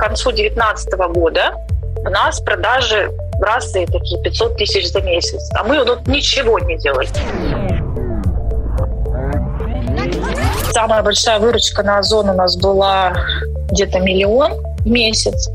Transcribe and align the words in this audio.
концу 0.00 0.30
2019 0.30 0.94
года 1.14 1.54
у 1.98 2.08
нас 2.08 2.40
продажи 2.40 3.10
разные 3.40 3.86
такие 3.86 4.20
500 4.22 4.56
тысяч 4.56 4.90
за 4.90 5.02
месяц, 5.02 5.50
а 5.54 5.64
мы 5.64 5.84
вот 5.84 6.06
ничего 6.06 6.58
не 6.58 6.78
делали. 6.78 7.08
Самая 10.72 11.02
большая 11.02 11.38
выручка 11.38 11.82
на 11.82 11.98
Озон 11.98 12.30
у 12.30 12.34
нас 12.34 12.56
была 12.56 13.12
где-то 13.70 14.00
миллион 14.00 14.52
в 14.78 14.86
месяц. 14.86 15.50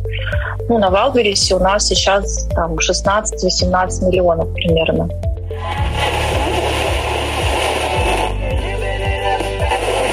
Ну, 0.70 0.78
на 0.78 0.90
Валберисе 0.92 1.56
у 1.56 1.60
нас 1.60 1.88
сейчас 1.88 2.48
там 2.54 2.76
16-18 2.76 4.08
миллионов 4.08 4.54
примерно. 4.54 5.10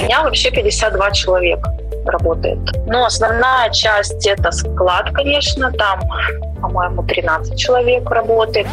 У 0.01 0.05
меня 0.05 0.23
вообще 0.23 0.51
52 0.51 1.11
человека 1.11 1.82
работает. 2.07 2.59
Но 2.87 3.05
основная 3.05 3.71
часть 3.71 4.27
это 4.27 4.51
склад, 4.53 5.11
конечно, 5.13 5.73
там, 5.73 6.01
по-моему, 6.61 7.03
13 7.03 7.59
человек 7.59 8.09
работает. 8.11 8.67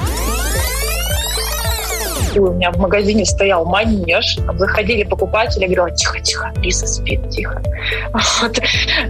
У 2.36 2.52
меня 2.52 2.72
в 2.72 2.78
магазине 2.78 3.26
стоял 3.26 3.66
манеж, 3.66 4.38
заходили 4.58 5.04
покупатели, 5.04 5.62
я 5.62 5.68
говорила, 5.68 5.92
тихо-тихо, 5.92 6.52
Лиза 6.58 6.86
спит, 6.86 7.28
тихо. 7.30 7.62
Вот. 8.14 8.60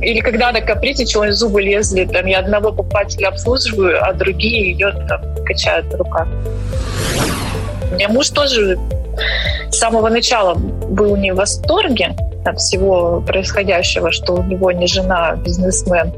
Или 0.01 0.21
когда 0.21 0.51
на 0.51 0.61
капризе 0.61 1.05
чего 1.05 1.29
зубы 1.31 1.61
лезли, 1.61 2.05
там 2.05 2.25
я 2.27 2.39
одного 2.39 2.71
покупателя 2.71 3.27
обслуживаю, 3.27 4.01
а 4.03 4.13
другие 4.13 4.71
ее 4.71 4.91
там 5.09 5.21
качают 5.45 5.93
рука. 5.95 6.27
У 7.91 7.95
меня 7.95 8.07
муж 8.07 8.29
тоже 8.29 8.79
с 9.69 9.77
самого 9.77 10.09
начала 10.09 10.55
был 10.55 11.15
не 11.17 11.31
в 11.31 11.35
восторге, 11.35 12.15
от 12.45 12.59
всего 12.59 13.21
происходящего, 13.21 14.11
что 14.11 14.33
у 14.33 14.43
него 14.43 14.71
не 14.71 14.87
жена, 14.87 15.29
а 15.29 15.35
бизнесмен. 15.35 16.13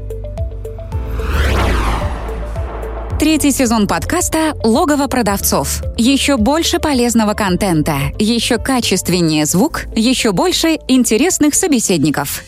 Третий 3.18 3.52
сезон 3.52 3.86
подкаста 3.86 4.54
«Логово 4.64 5.06
продавцов». 5.06 5.84
Еще 5.96 6.36
больше 6.36 6.80
полезного 6.80 7.34
контента, 7.34 7.94
еще 8.18 8.58
качественнее 8.58 9.46
звук, 9.46 9.84
еще 9.94 10.32
больше 10.32 10.78
интересных 10.88 11.54
собеседников. 11.54 12.42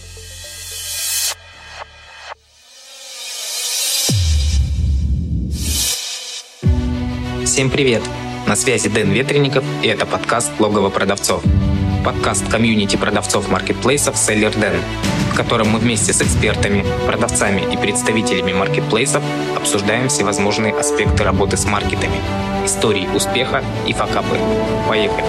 Всем 7.45 7.71
привет! 7.71 8.03
На 8.49 8.57
связи 8.57 8.89
Дэн 8.89 9.13
Ветренников, 9.13 9.65
и 9.83 9.87
это 9.87 10.07
подкаст 10.07 10.51
«Логово 10.59 10.91
продавцов» 10.91 11.45
подкаст 12.05 12.47
комьюнити 12.51 12.97
продавцов 12.97 13.49
маркетплейсов 13.49 14.15
Seller 14.17 14.55
Den, 14.55 14.77
в 15.33 15.37
котором 15.37 15.71
мы 15.71 15.79
вместе 15.79 16.13
с 16.13 16.21
экспертами, 16.21 16.85
продавцами 17.07 17.63
и 17.73 17.79
представителями 17.79 18.53
маркетплейсов 18.53 19.25
обсуждаем 19.57 20.09
всевозможные 20.09 20.75
аспекты 20.75 21.25
работы 21.25 21.57
с 21.57 21.65
маркетами, 21.65 22.17
истории 22.65 23.09
успеха 23.15 23.65
и 23.89 23.95
факапы. 23.95 24.37
Поехали! 24.87 25.25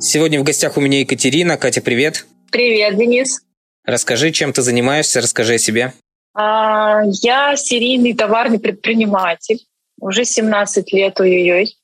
Сегодня 0.00 0.38
в 0.38 0.44
гостях 0.44 0.76
у 0.76 0.80
меня 0.80 1.00
Екатерина. 1.00 1.56
Катя, 1.56 1.82
привет. 1.82 2.26
Привет, 2.52 2.96
Денис. 2.96 3.40
Расскажи, 3.84 4.30
чем 4.30 4.52
ты 4.52 4.62
занимаешься, 4.62 5.20
расскажи 5.20 5.54
о 5.54 5.58
себе. 5.58 5.92
А, 6.34 7.00
я 7.22 7.56
серийный 7.56 8.14
товарный 8.14 8.60
предприниматель 8.60 9.58
уже 10.00 10.24
17 10.24 10.92
лет, 10.92 11.20
ой-ой-ой. 11.20 11.76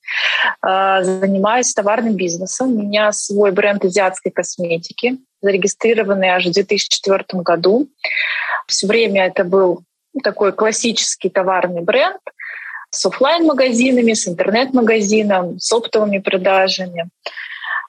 А, 0.61 1.03
занимаюсь 1.03 1.73
товарным 1.73 2.15
бизнесом. 2.15 2.77
У 2.77 2.83
меня 2.83 3.13
свой 3.13 3.53
бренд 3.53 3.85
азиатской 3.85 4.33
косметики, 4.33 5.19
зарегистрированный 5.43 6.29
аж 6.29 6.47
в 6.47 6.53
2004 6.53 7.25
году. 7.43 7.89
Все 8.67 8.87
время 8.87 9.27
это 9.27 9.45
был 9.45 9.83
такой 10.23 10.53
классический 10.53 11.29
товарный 11.29 11.83
бренд 11.83 12.21
с 12.91 13.05
офлайн-магазинами, 13.07 14.13
с 14.13 14.29
интернет-магазином, 14.29 15.59
с 15.59 15.73
оптовыми 15.73 16.19
продажами. 16.19 17.09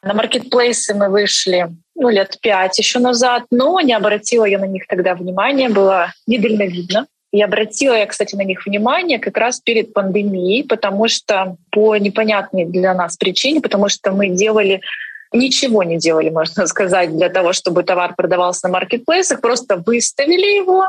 На 0.02 0.14
маркетплейсы 0.14 0.94
мы 0.94 1.09
вышли 1.09 1.69
ну, 1.96 2.09
лет 2.09 2.38
пять 2.41 2.78
еще 2.78 3.00
назад, 3.00 3.44
но 3.52 3.80
не 3.81 3.94
обратила 3.94 4.46
я 4.46 4.59
на 4.59 4.66
них 4.66 4.88
тогда 4.88 5.16
внимания, 5.16 5.69
было 5.69 6.14
недальновидно. 6.28 7.08
И 7.35 7.41
обратила 7.41 7.96
я, 7.96 8.06
кстати, 8.06 8.34
на 8.34 8.46
них 8.46 8.66
внимание 8.66 9.19
как 9.19 9.35
раз 9.35 9.59
перед 9.59 9.94
пандемией, 9.94 10.63
потому 10.63 11.09
что 11.09 11.57
по 11.69 11.97
непонятной 11.97 12.63
для 12.63 12.94
нас 12.94 13.18
причине, 13.18 13.59
потому 13.59 13.90
что 13.90 14.13
мы 14.13 14.29
делали 14.29 14.79
ничего 15.34 15.84
не 15.84 15.97
делали, 15.97 16.29
можно 16.29 16.66
сказать, 16.68 17.12
для 17.12 17.28
того, 17.28 17.51
чтобы 17.51 17.84
товар 17.84 18.16
продавался 18.16 18.68
на 18.68 18.73
маркетплейсах, 18.75 19.41
просто 19.41 19.84
выставили 19.85 20.56
его 20.56 20.85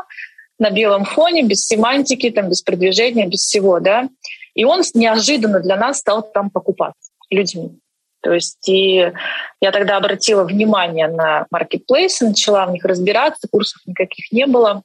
на 0.57 0.69
белом 0.69 1.03
фоне, 1.03 1.43
без 1.43 1.67
семантики, 1.67 2.29
там, 2.29 2.47
без 2.47 2.61
продвижения, 2.61 3.27
без 3.27 3.41
всего, 3.41 3.81
да, 3.81 4.07
и 4.55 4.63
он 4.63 4.83
неожиданно 4.93 5.59
для 5.59 5.75
нас 5.75 5.97
стал 5.97 6.31
там 6.31 6.49
покупаться 6.49 7.11
людьми. 7.29 7.77
То 8.21 8.31
есть 8.31 8.69
и 8.69 9.11
я 9.59 9.71
тогда 9.73 9.97
обратила 9.97 10.45
внимание 10.45 11.09
на 11.09 11.45
маркетплейсы, 11.51 12.25
начала 12.25 12.65
в 12.67 12.71
них 12.71 12.85
разбираться, 12.85 13.49
курсов 13.51 13.81
никаких 13.85 14.31
не 14.31 14.47
было. 14.47 14.83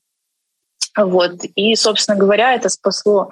Вот. 0.97 1.44
И, 1.54 1.75
собственно 1.76 2.19
говоря, 2.19 2.54
это 2.54 2.69
спасло 2.69 3.30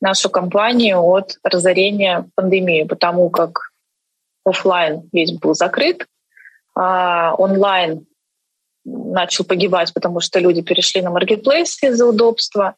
нашу 0.00 0.30
компанию 0.30 1.00
от 1.00 1.38
разорения 1.42 2.28
пандемии, 2.34 2.84
потому 2.84 3.30
как 3.30 3.70
офлайн 4.44 5.08
весь 5.12 5.32
был 5.32 5.54
закрыт, 5.54 6.06
а 6.74 7.34
онлайн 7.34 8.06
начал 8.84 9.44
погибать, 9.44 9.92
потому 9.94 10.20
что 10.20 10.40
люди 10.40 10.62
перешли 10.62 11.02
на 11.02 11.10
маркетплейс 11.10 11.82
из-за 11.82 12.06
удобства. 12.06 12.74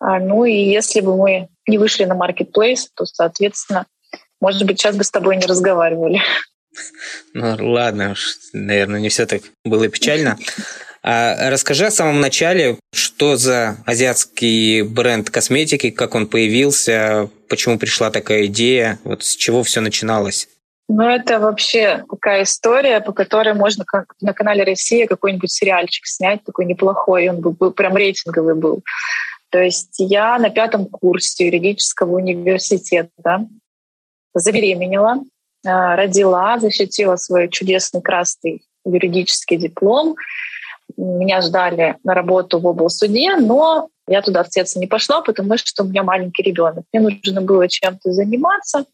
А, 0.00 0.18
ну 0.18 0.44
и 0.44 0.54
если 0.54 1.00
бы 1.00 1.16
мы 1.16 1.48
не 1.68 1.78
вышли 1.78 2.04
на 2.04 2.14
маркетплейс, 2.14 2.90
то, 2.94 3.06
соответственно, 3.06 3.86
может 4.40 4.66
быть, 4.66 4.80
сейчас 4.80 4.96
бы 4.96 5.04
с 5.04 5.10
тобой 5.10 5.36
не 5.36 5.46
разговаривали. 5.46 6.20
Ну 7.34 7.56
ладно, 7.72 8.16
наверное, 8.52 9.00
не 9.00 9.08
все 9.08 9.26
так 9.26 9.42
было 9.64 9.88
печально. 9.88 10.36
А 11.06 11.50
расскажи 11.50 11.84
о 11.84 11.90
самом 11.90 12.22
начале, 12.22 12.78
что 12.94 13.36
за 13.36 13.76
азиатский 13.84 14.80
бренд 14.80 15.28
косметики, 15.28 15.90
как 15.90 16.14
он 16.14 16.26
появился, 16.26 17.28
почему 17.50 17.78
пришла 17.78 18.10
такая 18.10 18.46
идея, 18.46 18.98
вот 19.04 19.22
с 19.22 19.36
чего 19.36 19.62
все 19.62 19.82
начиналось? 19.82 20.48
Ну, 20.88 21.06
это 21.06 21.40
вообще 21.40 22.04
такая 22.10 22.44
история, 22.44 23.00
по 23.00 23.12
которой 23.12 23.52
можно 23.52 23.84
на 24.22 24.32
канале 24.32 24.64
«Россия» 24.64 25.06
какой-нибудь 25.06 25.50
сериальчик 25.50 26.06
снять, 26.06 26.42
такой 26.42 26.64
неплохой, 26.64 27.28
он 27.28 27.40
был, 27.40 27.52
был 27.52 27.72
прям 27.72 27.96
рейтинговый 27.98 28.54
был. 28.54 28.82
То 29.50 29.60
есть 29.60 29.96
я 29.98 30.38
на 30.38 30.48
пятом 30.48 30.86
курсе 30.86 31.46
юридического 31.46 32.16
университета 32.16 33.46
забеременела, 34.32 35.20
а, 35.66 35.96
родила, 35.96 36.58
защитила 36.58 37.16
свой 37.16 37.50
чудесный 37.50 38.00
красный 38.00 38.62
юридический 38.86 39.58
диплом, 39.58 40.16
меня 40.96 41.40
ждали 41.40 41.96
на 42.04 42.14
работу 42.14 42.58
в 42.58 42.66
облсуде, 42.66 43.36
но 43.36 43.88
я 44.06 44.22
туда 44.22 44.44
в 44.44 44.52
сердце 44.52 44.78
не 44.78 44.86
пошла, 44.86 45.22
потому 45.22 45.56
что 45.56 45.82
у 45.82 45.86
меня 45.86 46.02
маленький 46.02 46.42
ребенок. 46.42 46.84
Мне 46.92 47.02
нужно 47.02 47.40
было 47.40 47.68
чем-то 47.68 48.12
заниматься. 48.12 48.84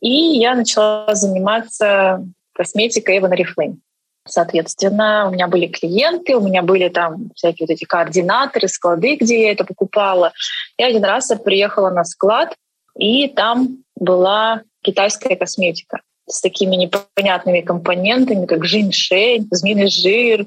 И 0.00 0.38
я 0.38 0.54
начала 0.54 1.14
заниматься 1.14 2.24
косметикой 2.52 3.18
Эван 3.18 3.32
Рифлейм. 3.32 3.80
Соответственно, 4.26 5.26
у 5.28 5.32
меня 5.32 5.48
были 5.48 5.66
клиенты, 5.66 6.36
у 6.36 6.40
меня 6.40 6.62
были 6.62 6.88
там 6.88 7.30
всякие 7.34 7.66
вот 7.66 7.72
эти 7.72 7.84
координаторы, 7.84 8.68
склады, 8.68 9.16
где 9.16 9.44
я 9.44 9.52
это 9.52 9.64
покупала. 9.64 10.32
Я 10.76 10.88
один 10.88 11.04
раз 11.04 11.32
приехала 11.42 11.90
на 11.90 12.04
склад, 12.04 12.54
и 12.98 13.28
там 13.28 13.78
была 13.96 14.62
китайская 14.82 15.34
косметика 15.34 16.00
с 16.28 16.42
такими 16.42 16.76
непонятными 16.76 17.62
компонентами, 17.62 18.44
как 18.44 18.66
жиншень, 18.66 19.48
змеиный 19.50 19.88
жир, 19.88 20.46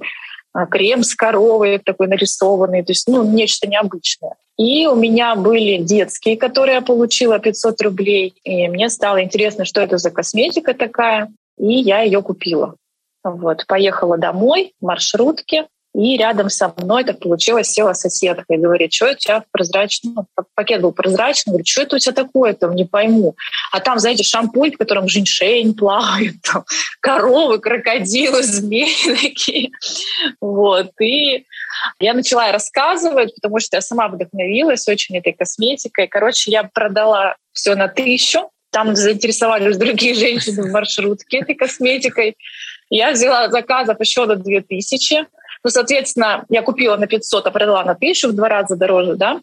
крем 0.69 1.03
с 1.03 1.15
коровой 1.15 1.80
такой 1.80 2.07
нарисованный, 2.07 2.83
то 2.83 2.92
есть 2.92 3.07
ну, 3.07 3.24
нечто 3.24 3.68
необычное. 3.68 4.36
И 4.57 4.86
у 4.86 4.95
меня 4.95 5.36
были 5.36 5.77
детские, 5.77 6.38
которые 6.38 6.75
я 6.75 6.81
получила 6.81 7.39
500 7.39 7.81
рублей. 7.81 8.33
И 8.44 8.68
мне 8.68 8.89
стало 8.89 9.24
интересно, 9.24 9.65
что 9.65 9.81
это 9.81 9.98
за 9.98 10.12
косметика 10.12 10.74
такая. 10.74 11.31
И 11.57 11.74
я 11.74 12.01
ее 12.01 12.21
купила. 12.21 12.75
Вот, 13.24 13.65
поехала 13.68 14.18
домой 14.18 14.74
в 14.81 14.86
маршрутке, 14.86 15.68
и 15.93 16.17
рядом 16.17 16.49
со 16.49 16.73
мной 16.77 17.03
так 17.03 17.19
получилось, 17.19 17.69
села 17.69 17.93
соседка 17.93 18.45
и 18.53 18.57
говорит, 18.57 18.93
что 18.93 19.11
у 19.11 19.13
тебя 19.13 19.43
прозрачный, 19.51 20.13
ну, 20.15 20.25
пакет 20.55 20.81
был 20.81 20.93
прозрачный, 20.93 21.51
говорит, 21.51 21.67
что 21.67 21.81
это 21.81 21.95
у 21.97 21.99
тебя 21.99 22.13
такое, 22.13 22.53
там 22.53 22.75
не 22.75 22.85
пойму. 22.85 23.35
А 23.71 23.81
там, 23.81 23.99
знаете, 23.99 24.23
шампунь, 24.23 24.71
в 24.71 24.77
котором 24.77 25.09
женьшень 25.09 25.73
плавает, 25.75 26.35
там, 26.43 26.63
коровы, 27.01 27.59
крокодилы, 27.59 28.41
змеи 28.43 29.15
такие. 29.21 29.71
Вот. 30.39 30.91
И 31.01 31.45
я 31.99 32.13
начала 32.13 32.51
рассказывать, 32.51 33.35
потому 33.35 33.59
что 33.59 33.77
я 33.77 33.81
сама 33.81 34.07
вдохновилась 34.07 34.87
очень 34.87 35.17
этой 35.17 35.33
косметикой. 35.33 36.07
Короче, 36.07 36.51
я 36.51 36.63
продала 36.63 37.35
все 37.51 37.75
на 37.75 37.89
тысячу. 37.89 38.49
Там 38.71 38.95
заинтересовались 38.95 39.75
другие 39.75 40.13
женщины 40.15 40.63
в 40.63 40.71
маршрутке 40.71 41.39
этой 41.39 41.55
косметикой. 41.55 42.37
Я 42.89 43.11
взяла 43.11 43.49
заказов 43.49 43.99
еще 43.99 44.25
до 44.25 44.37
2000. 44.37 45.27
Ну, 45.63 45.69
соответственно, 45.69 46.45
я 46.49 46.61
купила 46.61 46.97
на 46.97 47.07
500, 47.07 47.47
а 47.47 47.51
продала 47.51 47.83
на 47.83 47.91
1000, 47.91 48.29
в 48.29 48.33
два 48.33 48.49
раза 48.49 48.75
дороже, 48.75 49.15
да. 49.15 49.39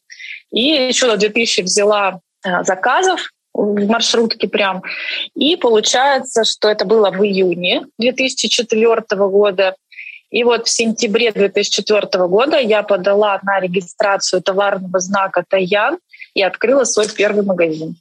И 0.50 0.60
еще 0.60 1.06
на 1.06 1.16
2000 1.16 1.62
взяла 1.62 2.20
э, 2.44 2.64
заказов 2.64 3.30
в 3.54 3.86
маршрутке 3.86 4.48
прям. 4.48 4.82
И 5.34 5.56
получается, 5.56 6.44
что 6.44 6.68
это 6.68 6.84
было 6.84 7.10
в 7.10 7.24
июне 7.24 7.86
2004 7.98 9.02
года. 9.10 9.74
И 10.30 10.44
вот 10.44 10.66
в 10.66 10.70
сентябре 10.70 11.32
2004 11.32 12.26
года 12.26 12.58
я 12.58 12.82
подала 12.82 13.40
на 13.42 13.60
регистрацию 13.60 14.42
товарного 14.42 15.00
знака 15.00 15.44
«Таян» 15.48 15.98
и 16.34 16.42
открыла 16.42 16.84
свой 16.84 17.08
первый 17.08 17.44
магазин. 17.44 17.96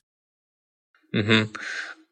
Угу. 1.13 1.49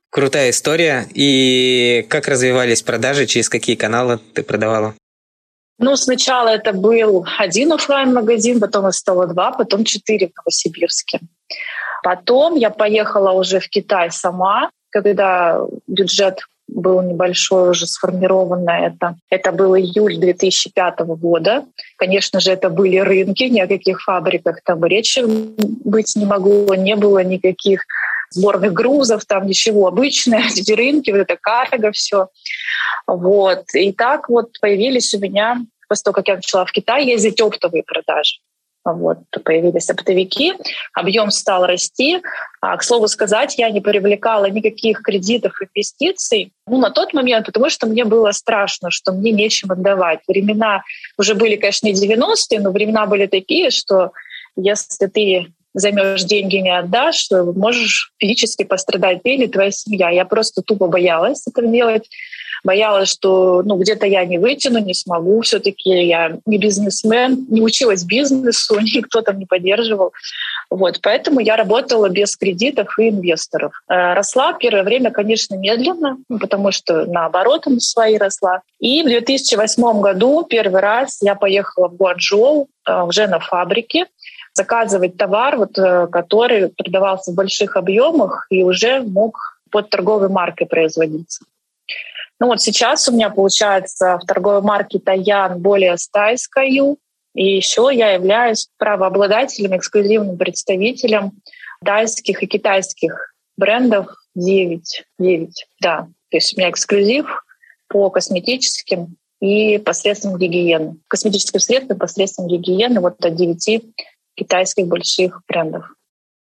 Крутая 0.10 0.52
история. 0.52 1.08
И 1.14 2.06
как 2.10 2.28
развивались 2.28 2.82
продажи, 2.82 3.26
через 3.26 3.50
какие 3.50 3.76
каналы 3.76 4.20
ты 4.34 4.44
продавала? 4.44 4.96
Ну, 5.78 5.96
сначала 5.96 6.50
это 6.50 6.72
был 6.72 7.26
один 7.38 7.74
офлайн 7.74 8.14
магазин 8.14 8.60
потом 8.60 8.88
их 8.88 8.96
стало 8.96 9.28
два, 9.28 9.52
потом 9.52 9.84
четыре 9.84 10.28
в 10.28 10.38
Новосибирске. 10.38 11.20
Потом 12.04 12.56
я 12.56 12.70
поехала 12.70 13.32
уже 13.32 13.60
в 13.60 13.68
Китай 13.68 14.12
сама, 14.12 14.70
когда 14.90 15.60
бюджет 15.88 16.40
был 16.68 17.02
небольшой, 17.02 17.70
уже 17.70 17.86
сформирован 17.86 18.64
на 18.64 18.88
это. 18.88 19.16
Это 19.30 19.52
был 19.52 19.76
июль 19.76 20.18
2005 20.18 21.00
года. 21.00 21.66
Конечно 21.98 22.40
же, 22.40 22.52
это 22.52 22.70
были 22.70 22.98
рынки, 22.98 23.44
ни 23.44 23.60
о 23.60 23.68
каких 23.68 24.02
фабриках 24.02 24.62
там 24.64 24.84
речи 24.86 25.22
быть 25.26 26.16
не 26.16 26.26
могло, 26.26 26.74
не 26.76 26.96
было 26.96 27.24
никаких 27.24 27.86
сборных 28.36 28.74
грузов, 28.74 29.26
там 29.26 29.48
ничего, 29.48 29.88
обычные 29.88 30.46
эти 30.56 30.72
рынки, 30.74 31.12
вот 31.12 31.20
это 31.20 31.38
карго, 31.38 31.92
все. 31.92 32.28
Вот. 33.08 33.64
И 33.74 33.92
так 33.94 34.30
вот 34.30 34.60
появились 34.62 35.14
у 35.14 35.20
меня, 35.20 35.62
после 35.88 36.04
того, 36.04 36.14
как 36.16 36.28
я 36.28 36.36
начала 36.36 36.66
в 36.66 36.72
Китай 36.72 37.06
ездить, 37.06 37.42
оптовые 37.42 37.84
продажи. 37.84 38.40
Вот, 38.86 39.18
появились 39.44 39.90
оптовики, 39.90 40.54
объем 40.94 41.32
стал 41.32 41.66
расти. 41.66 42.22
А, 42.62 42.78
к 42.78 42.84
слову 42.84 43.08
сказать, 43.08 43.58
я 43.58 43.72
не 43.72 43.82
привлекала 43.82 44.46
никаких 44.46 45.02
кредитов, 45.02 45.54
инвестиций 45.60 46.54
ну, 46.68 46.78
на 46.78 46.92
тот 46.92 47.12
момент, 47.14 47.48
потому 47.48 47.72
что 47.72 47.88
мне 47.88 48.06
было 48.06 48.32
страшно, 48.32 48.92
что 48.92 49.12
мне 49.12 49.32
нечем 49.32 49.72
отдавать. 49.72 50.20
Времена 50.28 50.84
уже 51.18 51.34
были, 51.34 51.56
конечно, 51.56 51.88
не 51.88 51.94
90-е, 51.94 52.60
но 52.60 52.72
времена 52.72 53.08
были 53.08 53.26
такие, 53.26 53.72
что 53.72 54.12
если 54.56 55.08
ты 55.08 55.48
займешь 55.76 56.24
деньги, 56.24 56.56
не 56.56 56.76
отдашь, 56.76 57.28
можешь 57.32 58.12
физически 58.18 58.64
пострадать 58.64 59.22
ты 59.24 59.36
или 59.36 59.46
твоя 59.46 59.72
семья. 59.72 60.10
Я 60.10 60.26
просто 60.26 60.62
тупо 60.62 60.88
боялась 60.88 61.44
это 61.46 61.68
делать 61.68 62.10
боялась, 62.66 63.10
что 63.10 63.62
ну, 63.64 63.78
где-то 63.78 64.06
я 64.06 64.26
не 64.26 64.38
вытяну, 64.38 64.80
не 64.80 64.94
смогу. 64.94 65.42
Все-таки 65.42 65.90
я 65.90 66.38
не 66.46 66.58
бизнесмен, 66.58 67.46
не 67.50 67.62
училась 67.62 68.04
бизнесу, 68.04 68.80
никто 68.96 69.22
там 69.22 69.40
не 69.40 69.46
поддерживал. 69.46 70.12
Вот, 70.70 71.00
поэтому 71.02 71.40
я 71.40 71.56
работала 71.56 72.10
без 72.10 72.36
кредитов 72.36 72.98
и 73.00 73.10
инвесторов. 73.10 73.74
Э, 73.88 74.14
росла 74.14 74.54
первое 74.54 74.84
время, 74.84 75.12
конечно, 75.12 75.56
медленно, 75.56 76.18
ну, 76.28 76.40
потому 76.40 76.72
что 76.72 77.06
наоборот 77.06 77.68
она 77.68 77.80
свои 77.80 78.18
росла. 78.18 78.62
И 78.80 79.04
в 79.04 79.06
2008 79.06 80.02
году 80.02 80.44
первый 80.44 80.82
раз 80.82 81.20
я 81.22 81.36
поехала 81.36 81.88
в 81.88 81.96
Гуанчжоу 81.96 82.68
э, 82.88 83.02
уже 83.04 83.28
на 83.28 83.40
фабрике 83.40 84.08
заказывать 84.54 85.18
товар, 85.18 85.58
вот, 85.58 85.78
э, 85.78 86.08
который 86.08 86.70
продавался 86.70 87.32
в 87.32 87.36
больших 87.36 87.78
объемах 87.78 88.48
и 88.50 88.64
уже 88.64 89.02
мог 89.02 89.60
под 89.70 89.90
торговой 89.90 90.30
маркой 90.30 90.66
производиться. 90.66 91.46
Ну 92.40 92.48
вот 92.48 92.62
сейчас 92.62 93.08
у 93.08 93.14
меня 93.14 93.30
получается 93.30 94.20
в 94.22 94.26
торговой 94.26 94.62
марке 94.62 95.00
Таян 95.00 95.62
более 95.62 95.98
100 95.98 96.20
SKU, 96.34 96.98
и 97.34 97.56
еще 97.56 97.90
я 97.92 98.12
являюсь 98.12 98.70
правообладателем, 98.78 99.76
эксклюзивным 99.76 100.38
представителем 100.38 101.34
тайских 101.84 102.42
и 102.44 102.48
китайских 102.48 103.34
брендов 103.58 104.08
9. 104.36 105.06
9, 105.20 105.66
да. 105.82 106.08
То 106.30 106.38
есть 106.38 106.54
у 106.54 106.60
меня 106.60 106.70
эксклюзив 106.70 107.26
по 107.88 108.10
косметическим 108.10 109.16
и 109.42 109.78
посредством 109.78 110.38
гигиены. 110.38 110.98
Косметические 111.08 111.60
средства 111.60 111.96
посредством 111.96 112.48
гигиены 112.48 113.00
вот 113.00 113.24
от 113.24 113.36
9 113.36 113.84
китайских 114.36 114.88
больших 114.88 115.42
брендов. 115.48 115.86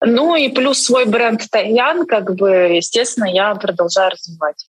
Ну 0.02 0.36
и 0.36 0.50
плюс 0.50 0.84
свой 0.84 1.06
бренд 1.06 1.42
Таян, 1.50 2.06
как 2.06 2.36
бы, 2.36 2.50
естественно, 2.50 3.26
я 3.26 3.56
продолжаю 3.56 4.12
развивать. 4.12 4.68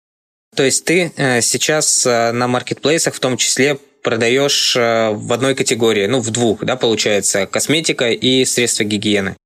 То 0.55 0.65
есть 0.65 0.85
ты 0.85 1.13
э, 1.17 1.41
сейчас 1.41 2.05
э, 2.05 2.33
на 2.33 2.47
маркетплейсах 2.47 3.15
в 3.15 3.21
том 3.21 3.39
числе 3.39 3.79
продаешь 4.03 4.77
э, 4.77 5.11
в 5.11 5.33
одной 5.33 5.55
категории, 5.55 6.07
ну 6.07 6.21
в 6.21 6.31
двух, 6.31 6.65
да, 6.65 6.77
получается, 6.77 7.47
косметика 7.47 8.11
и 8.11 8.45
средства 8.45 8.85
гигиены. 8.85 9.37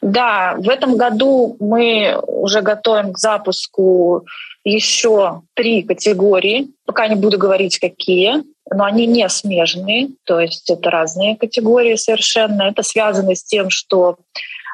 Да, 0.00 0.54
в 0.58 0.68
этом 0.68 0.96
году 0.96 1.56
мы 1.58 2.16
уже 2.26 2.60
готовим 2.60 3.12
к 3.12 3.18
запуску 3.18 4.24
еще 4.62 5.42
три 5.54 5.82
категории. 5.82 6.68
Пока 6.84 7.08
не 7.08 7.16
буду 7.16 7.38
говорить, 7.38 7.78
какие, 7.80 8.44
но 8.70 8.84
они 8.84 9.06
не 9.06 9.28
смежные, 9.28 10.10
то 10.24 10.38
есть 10.40 10.70
это 10.70 10.90
разные 10.90 11.36
категории 11.36 11.96
совершенно. 11.96 12.64
Это 12.64 12.82
связано 12.82 13.34
с 13.34 13.42
тем, 13.42 13.70
что 13.70 14.18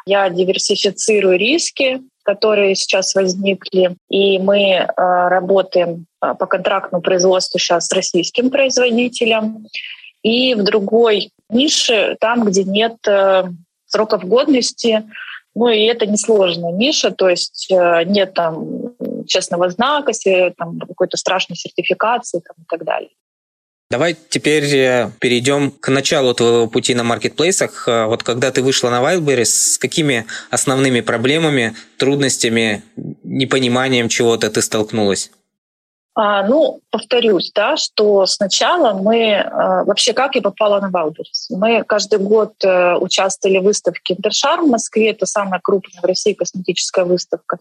я 0.04 0.28
диверсифицирую 0.28 1.38
риски, 1.38 2.00
которые 2.22 2.74
сейчас 2.74 3.14
возникли. 3.14 3.96
И 4.08 4.38
мы 4.38 4.60
э, 4.60 4.86
работаем 4.96 6.06
э, 6.22 6.34
по 6.38 6.46
контрактному 6.46 7.02
производству 7.02 7.58
сейчас 7.58 7.86
с 7.86 7.92
российским 7.92 8.50
производителем. 8.50 9.66
И 10.22 10.54
в 10.54 10.62
другой 10.62 11.30
нише, 11.48 12.16
там, 12.20 12.44
где 12.44 12.64
нет 12.64 12.96
э, 13.06 13.44
сроков 13.86 14.24
годности, 14.24 15.04
ну 15.54 15.68
и 15.68 15.82
это 15.82 16.06
несложная 16.06 16.72
ниша, 16.72 17.10
то 17.10 17.28
есть 17.28 17.66
нет 17.68 18.32
там 18.32 18.94
честного 19.26 19.68
знака, 19.68 20.12
там 20.56 20.78
какой-то 20.78 21.18
страшной 21.18 21.56
сертификации 21.56 22.40
там, 22.40 22.56
и 22.58 22.66
так 22.66 22.84
далее. 22.84 23.10
Давай 23.92 24.16
теперь 24.30 24.74
э, 24.74 25.10
перейдем 25.20 25.70
к 25.70 25.90
началу 25.90 26.32
твоего 26.32 26.66
пути 26.66 26.94
на 26.94 27.04
маркетплейсах. 27.04 27.86
Э, 27.86 28.06
вот 28.06 28.22
когда 28.22 28.50
ты 28.50 28.62
вышла 28.62 28.88
на 28.88 29.02
Wildberries, 29.02 29.74
с 29.74 29.76
какими 29.76 30.24
основными 30.50 31.02
проблемами, 31.02 31.74
трудностями, 31.98 32.82
непониманием 33.22 34.08
чего-то 34.08 34.48
ты 34.48 34.62
столкнулась? 34.62 35.30
А, 36.14 36.46
ну, 36.46 36.80
повторюсь, 36.90 37.52
да, 37.54 37.76
что 37.76 38.26
сначала 38.26 38.92
мы 38.92 39.34
а, 39.34 39.84
вообще 39.84 40.12
как 40.12 40.34
я 40.34 40.42
попала 40.42 40.78
на 40.78 40.90
Валберис. 40.90 41.48
Мы 41.50 41.84
каждый 41.84 42.18
год 42.18 42.52
а, 42.64 42.98
участвовали 42.98 43.58
в 43.58 43.64
выставке 43.64 44.14
Интершар 44.14 44.60
в 44.60 44.68
Москве, 44.68 45.10
это 45.10 45.24
самая 45.24 45.60
крупная 45.62 46.02
в 46.02 46.04
России 46.04 46.34
косметическая 46.34 47.06
выставка. 47.06 47.58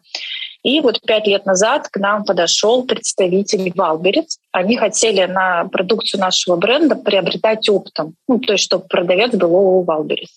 И 0.63 0.79
вот 0.79 1.01
пять 1.01 1.27
лет 1.27 1.45
назад 1.45 1.87
к 1.89 1.97
нам 1.97 2.23
подошел 2.23 2.83
представитель 2.83 3.71
Валберец. 3.75 4.37
Они 4.51 4.77
хотели 4.77 5.25
на 5.25 5.65
продукцию 5.65 6.21
нашего 6.21 6.55
бренда 6.55 6.95
приобретать 6.95 7.67
оптом, 7.69 8.15
ну, 8.27 8.39
то 8.39 8.53
есть 8.53 8.65
чтобы 8.65 8.85
продавец 8.87 9.31
был 9.31 9.55
у 9.55 9.83
Валберец. 9.83 10.29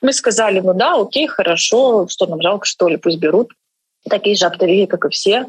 Мы 0.00 0.12
сказали, 0.12 0.60
ну 0.60 0.74
да, 0.74 0.94
окей, 0.94 1.26
хорошо, 1.26 2.06
что 2.08 2.26
нам 2.26 2.40
жалко, 2.40 2.66
что 2.66 2.88
ли, 2.88 2.96
пусть 2.96 3.18
берут 3.18 3.50
такие 4.08 4.36
же 4.36 4.46
оптовики, 4.46 4.86
как 4.86 5.04
и 5.04 5.08
все. 5.10 5.46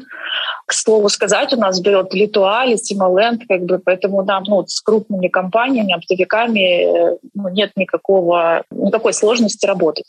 К 0.66 0.72
слову 0.72 1.08
сказать, 1.08 1.52
у 1.52 1.56
нас 1.56 1.80
берет 1.80 2.12
Литуаль, 2.12 2.76
Симоленд, 2.78 3.42
как 3.48 3.62
бы, 3.62 3.78
поэтому 3.78 4.22
нам 4.22 4.44
ну, 4.46 4.64
с 4.66 4.80
крупными 4.80 5.28
компаниями, 5.28 5.94
оптовиками 5.94 7.18
ну, 7.34 7.48
нет 7.48 7.72
никакого, 7.76 8.64
никакой 8.70 9.12
сложности 9.12 9.66
работать. 9.66 10.06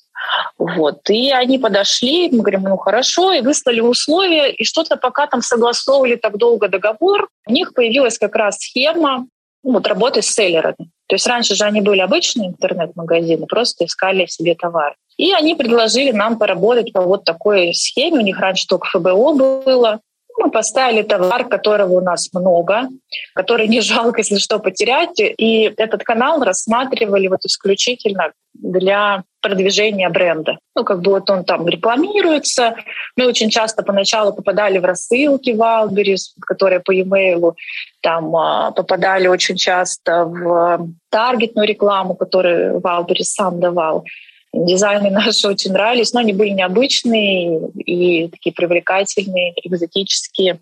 Вот. 0.57 1.09
И 1.09 1.31
они 1.31 1.57
подошли, 1.57 2.29
мы 2.29 2.39
говорим, 2.39 2.63
ну 2.63 2.77
хорошо, 2.77 3.33
и 3.33 3.41
выслали 3.41 3.79
условия, 3.79 4.51
и 4.51 4.63
что-то 4.63 4.97
пока 4.97 5.27
там 5.27 5.41
согласовывали 5.41 6.15
так 6.15 6.37
долго 6.37 6.67
договор, 6.67 7.29
у 7.47 7.51
них 7.51 7.73
появилась 7.73 8.17
как 8.17 8.35
раз 8.35 8.57
схема 8.57 9.27
ну, 9.63 9.73
вот, 9.73 9.87
работы 9.87 10.21
с 10.21 10.27
селлерами. 10.27 10.89
То 11.07 11.15
есть 11.15 11.27
раньше 11.27 11.55
же 11.55 11.65
они 11.65 11.81
были 11.81 11.99
обычные 11.99 12.49
интернет-магазины, 12.49 13.45
просто 13.45 13.85
искали 13.85 14.25
себе 14.27 14.55
товар. 14.55 14.95
И 15.21 15.31
они 15.33 15.53
предложили 15.53 16.11
нам 16.11 16.39
поработать 16.39 16.91
по 16.93 17.01
вот 17.01 17.25
такой 17.25 17.75
схеме. 17.75 18.17
У 18.17 18.21
них 18.21 18.39
раньше 18.39 18.65
только 18.65 18.87
ФБО 18.87 19.33
было. 19.33 19.99
Мы 20.39 20.49
поставили 20.49 21.03
товар, 21.03 21.47
которого 21.47 21.93
у 21.93 22.01
нас 22.01 22.33
много, 22.33 22.89
который 23.35 23.67
не 23.67 23.81
жалко, 23.91 24.21
если 24.21 24.37
что, 24.37 24.57
потерять. 24.57 25.19
И 25.19 25.71
этот 25.77 26.03
канал 26.03 26.43
рассматривали 26.43 27.27
вот 27.27 27.45
исключительно 27.45 28.31
для 28.55 29.23
продвижения 29.41 30.09
бренда. 30.09 30.57
Ну, 30.75 30.83
как 30.83 31.01
бы 31.01 31.11
вот 31.11 31.29
он 31.29 31.43
там 31.43 31.67
рекламируется. 31.67 32.73
Мы 33.15 33.27
очень 33.27 33.51
часто 33.51 33.83
поначалу 33.83 34.33
попадали 34.33 34.79
в 34.79 34.85
рассылки 34.85 35.51
Wildberries, 35.51 36.33
которые 36.47 36.79
по 36.79 36.91
e-mail 36.91 37.53
там 38.01 38.35
а, 38.35 38.71
попадали 38.71 39.27
очень 39.27 39.55
часто 39.55 40.25
в 40.25 40.87
таргетную 41.11 41.67
рекламу, 41.67 42.15
которую 42.15 42.79
Wildberries 42.79 43.35
сам 43.35 43.59
давал. 43.59 44.03
Дизайны 44.53 45.09
наши 45.09 45.47
очень 45.47 45.71
нравились, 45.71 46.13
но 46.13 46.19
они 46.19 46.33
были 46.33 46.49
необычные 46.49 47.69
и 47.77 48.27
такие 48.27 48.53
привлекательные, 48.53 49.53
экзотические. 49.63 50.59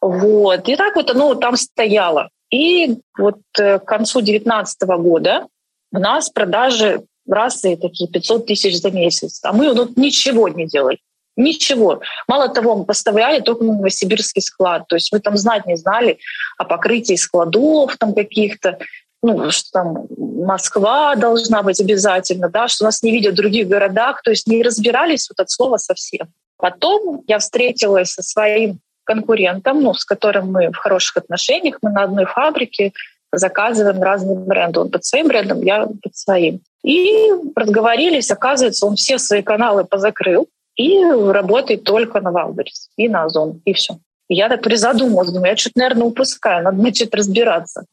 Вот. 0.00 0.68
И 0.68 0.76
так 0.76 0.96
вот 0.96 1.10
оно 1.10 1.34
там 1.34 1.56
стояло. 1.56 2.30
И 2.50 2.96
вот 3.18 3.40
э, 3.58 3.78
к 3.78 3.84
концу 3.84 4.20
2019 4.20 4.82
года 4.82 5.46
у 5.92 5.98
нас 5.98 6.30
продажи 6.30 7.02
раз 7.28 7.64
и 7.64 7.76
такие 7.76 8.10
500 8.10 8.46
тысяч 8.46 8.80
за 8.80 8.90
месяц. 8.90 9.40
А 9.44 9.52
мы 9.52 9.72
ну, 9.74 9.88
ничего 9.96 10.48
не 10.48 10.66
делали. 10.66 10.98
Ничего. 11.36 12.00
Мало 12.26 12.48
того, 12.48 12.76
мы 12.76 12.84
поставляли 12.84 13.40
только 13.40 13.64
на 13.64 13.74
новосибирский 13.74 14.42
склад. 14.42 14.86
То 14.88 14.96
есть 14.96 15.12
мы 15.12 15.20
там 15.20 15.36
знать 15.36 15.64
не 15.66 15.76
знали 15.76 16.18
о 16.58 16.64
покрытии 16.64 17.14
складов 17.14 17.96
там 17.98 18.14
каких-то, 18.14 18.78
ну, 19.22 19.50
что 19.50 19.70
там 19.72 20.06
Москва 20.16 21.14
должна 21.14 21.62
быть 21.62 21.80
обязательно, 21.80 22.48
да, 22.48 22.68
что 22.68 22.84
нас 22.84 23.02
не 23.02 23.12
видят 23.12 23.34
в 23.34 23.36
других 23.36 23.68
городах. 23.68 24.22
То 24.22 24.30
есть 24.30 24.46
не 24.46 24.62
разбирались 24.62 25.28
вот 25.28 25.40
от 25.40 25.50
слова 25.50 25.76
совсем. 25.76 26.28
Потом 26.56 27.22
я 27.26 27.38
встретилась 27.38 28.12
со 28.12 28.22
своим 28.22 28.80
конкурентом, 29.04 29.82
ну, 29.82 29.94
с 29.94 30.04
которым 30.04 30.52
мы 30.52 30.70
в 30.70 30.76
хороших 30.76 31.18
отношениях, 31.18 31.78
мы 31.82 31.90
на 31.90 32.04
одной 32.04 32.26
фабрике 32.26 32.92
заказываем 33.32 34.02
разные 34.02 34.36
бренды. 34.36 34.80
Он 34.80 34.90
под 34.90 35.04
своим 35.04 35.28
брендом, 35.28 35.62
я 35.62 35.86
под 35.86 36.16
своим. 36.16 36.60
И 36.82 37.30
разговорились, 37.54 38.30
оказывается, 38.30 38.86
он 38.86 38.96
все 38.96 39.18
свои 39.18 39.42
каналы 39.42 39.84
позакрыл 39.84 40.48
и 40.76 41.02
работает 41.04 41.84
только 41.84 42.20
на 42.20 42.30
Валберис 42.32 42.90
и 42.96 43.08
на 43.08 43.24
Озон, 43.24 43.60
и 43.64 43.72
все. 43.72 43.98
Я 44.28 44.48
так 44.48 44.62
призадумалась, 44.62 45.30
думаю, 45.30 45.50
я 45.50 45.56
что-то, 45.56 45.78
наверное, 45.78 46.04
упускаю, 46.04 46.64
надо 46.64 46.80
начать 46.80 47.14
разбираться. 47.14 47.84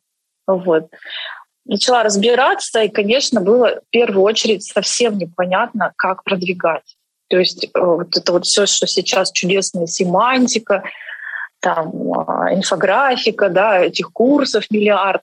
Вот. 0.48 0.88
Начала 1.66 2.04
разбираться, 2.04 2.82
и, 2.84 2.89
конечно, 2.89 3.42
было 3.42 3.82
в 3.82 3.89
первую 3.89 4.24
очередь 4.24 4.63
совсем 4.63 5.18
непонятно, 5.18 5.92
как 5.98 6.24
продвигать. 6.24 6.96
То 7.30 7.38
есть 7.38 7.66
э, 7.66 7.70
вот 7.80 8.16
это 8.16 8.32
вот 8.32 8.46
все, 8.46 8.66
что 8.66 8.88
сейчас 8.88 9.32
чудесная 9.32 9.88
семантика, 9.88 10.84
там 11.60 11.92
а, 12.13 12.54
инфографика, 12.54 13.50
да, 13.50 13.80
этих 13.80 14.12
курсов 14.13 14.66
миллиард. 14.70 15.22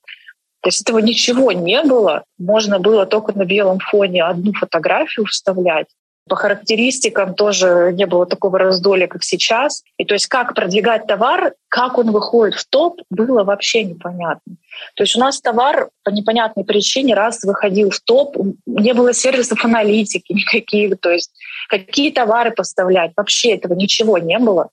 То 0.61 0.69
есть 0.69 0.83
этого 0.83 0.99
ничего 0.99 1.53
не 1.53 1.83
было. 1.83 2.25
Можно 2.39 2.79
было 2.79 3.07
только 3.07 3.33
на 3.33 3.45
белом 3.45 3.79
фоне 3.79 4.25
одну 4.25 4.53
фотографию 4.53 5.27
вставлять. 5.27 5.87
По 6.29 6.37
характеристикам 6.37 7.35
тоже 7.35 7.93
не 7.93 8.07
было 8.07 8.25
такого 8.25 8.59
раздолья, 8.59 9.07
как 9.07 9.25
сейчас. 9.25 9.83
И 9.99 10.05
то 10.05 10.15
есть 10.15 10.27
как 10.27 10.55
продвигать 10.55 11.07
товар, 11.07 11.55
как 11.69 11.99
он 11.99 12.13
выходит 12.13 12.55
в 12.55 12.67
топ, 12.67 13.01
было 13.11 13.45
вообще 13.45 13.85
непонятно. 13.85 14.57
То 14.97 15.03
есть 15.03 15.17
у 15.17 15.21
нас 15.21 15.41
товар 15.41 15.91
по 16.03 16.11
непонятной 16.11 16.65
причине 16.65 17.15
раз 17.15 17.45
выходил 17.45 17.91
в 17.91 18.01
топ, 18.01 18.37
не 18.67 18.95
было 18.95 19.13
сервисов 19.13 19.65
аналитики 19.65 20.33
никаких, 20.33 20.99
то 21.01 21.11
есть 21.11 21.31
какие 21.69 22.11
товары 22.11 22.53
поставлять, 22.53 23.13
вообще 23.17 23.55
этого 23.55 23.75
ничего 23.75 24.19
не 24.19 24.39
было. 24.39 24.71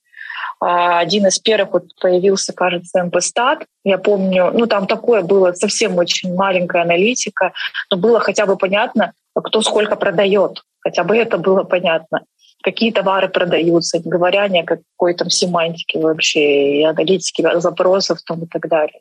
А, 0.64 1.00
один 1.00 1.26
из 1.26 1.40
первых 1.40 1.72
вот 1.72 1.84
появился, 2.00 2.52
кажется, 2.52 3.02
МПСтат. 3.02 3.66
Я 3.84 3.98
помню, 3.98 4.52
ну 4.52 4.66
там 4.66 4.86
такое 4.86 5.22
было 5.22 5.52
совсем 5.52 5.98
очень 5.98 6.34
маленькая 6.34 6.82
аналитика, 6.82 7.52
но 7.90 7.96
было 7.96 8.20
хотя 8.20 8.46
бы 8.46 8.56
понятно, 8.56 9.12
кто 9.34 9.60
сколько 9.62 9.96
продает. 9.96 10.62
Хотя 10.78 11.02
бы 11.02 11.16
это 11.16 11.38
было 11.38 11.64
понятно. 11.64 12.22
Какие 12.62 12.92
товары 12.92 13.28
продаются, 13.28 13.98
не 13.98 14.08
говоря 14.08 14.46
ни 14.46 14.60
о 14.60 14.64
какой 14.64 15.14
там 15.14 15.30
семантике 15.30 15.98
вообще, 15.98 16.80
и 16.80 16.84
аналитике 16.84 17.58
запросов 17.58 18.18
там 18.24 18.44
и 18.44 18.46
так 18.46 18.68
далее. 18.68 19.00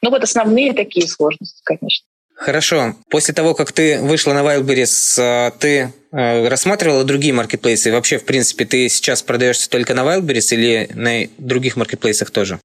Ну 0.00 0.08
вот 0.08 0.22
основные 0.22 0.72
такие 0.72 1.06
сложности, 1.06 1.60
конечно. 1.64 2.06
Хорошо. 2.34 2.94
После 3.10 3.32
того, 3.32 3.54
как 3.54 3.72
ты 3.72 4.00
вышла 4.00 4.32
на 4.32 4.42
Wildberries, 4.42 5.16
а, 5.18 5.50
ты 5.52 5.92
а, 6.12 6.48
рассматривала 6.48 7.04
другие 7.04 7.32
маркетплейсы? 7.32 7.92
вообще, 7.92 8.18
в 8.18 8.24
принципе, 8.24 8.64
ты 8.64 8.88
сейчас 8.88 9.22
продаешься 9.22 9.70
только 9.70 9.94
на 9.94 10.00
Wildberries 10.00 10.54
или 10.54 10.88
на 10.94 11.28
других 11.38 11.76
маркетплейсах 11.76 12.30
тоже? 12.30 12.58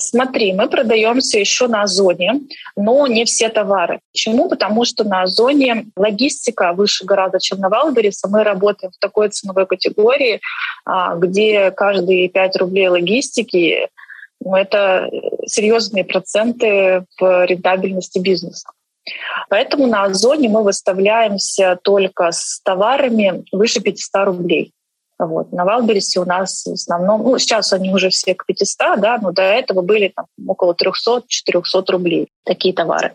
Смотри, 0.00 0.54
мы 0.54 0.68
продаемся 0.68 1.38
еще 1.38 1.66
на 1.66 1.82
Озоне, 1.82 2.40
но 2.74 3.06
не 3.06 3.26
все 3.26 3.50
товары. 3.50 4.00
Почему? 4.12 4.48
Потому 4.48 4.86
что 4.86 5.04
на 5.04 5.22
Озоне 5.22 5.86
логистика 5.94 6.72
выше 6.72 7.04
гораздо, 7.04 7.38
чем 7.38 7.58
на 7.58 7.68
Валберисе. 7.68 8.26
Мы 8.28 8.42
работаем 8.42 8.92
в 8.92 8.98
такой 8.98 9.28
ценовой 9.28 9.66
категории, 9.66 10.40
а, 10.86 11.14
где 11.16 11.70
каждые 11.70 12.30
5 12.30 12.56
рублей 12.56 12.88
логистики 12.88 13.88
ну, 14.42 14.56
это 14.56 15.10
серьезные 15.46 16.04
проценты 16.04 17.04
в 17.18 17.44
рентабельности 17.44 18.18
бизнеса. 18.18 18.68
Поэтому 19.48 19.86
на 19.86 20.04
Озоне 20.04 20.48
мы 20.48 20.62
выставляемся 20.62 21.78
только 21.82 22.30
с 22.30 22.60
товарами 22.62 23.44
выше 23.52 23.80
500 23.80 24.26
рублей. 24.26 24.72
Вот. 25.18 25.52
На 25.52 25.66
Валберисе 25.66 26.20
у 26.20 26.24
нас 26.24 26.64
в 26.64 26.72
основном, 26.72 27.22
ну, 27.22 27.38
сейчас 27.38 27.74
они 27.74 27.92
уже 27.92 28.08
все 28.08 28.34
к 28.34 28.46
500, 28.46 29.00
да, 29.00 29.18
но 29.20 29.32
до 29.32 29.42
этого 29.42 29.82
были 29.82 30.12
там, 30.16 30.24
около 30.46 30.74
300-400 30.74 31.84
рублей 31.88 32.28
такие 32.44 32.72
товары. 32.72 33.12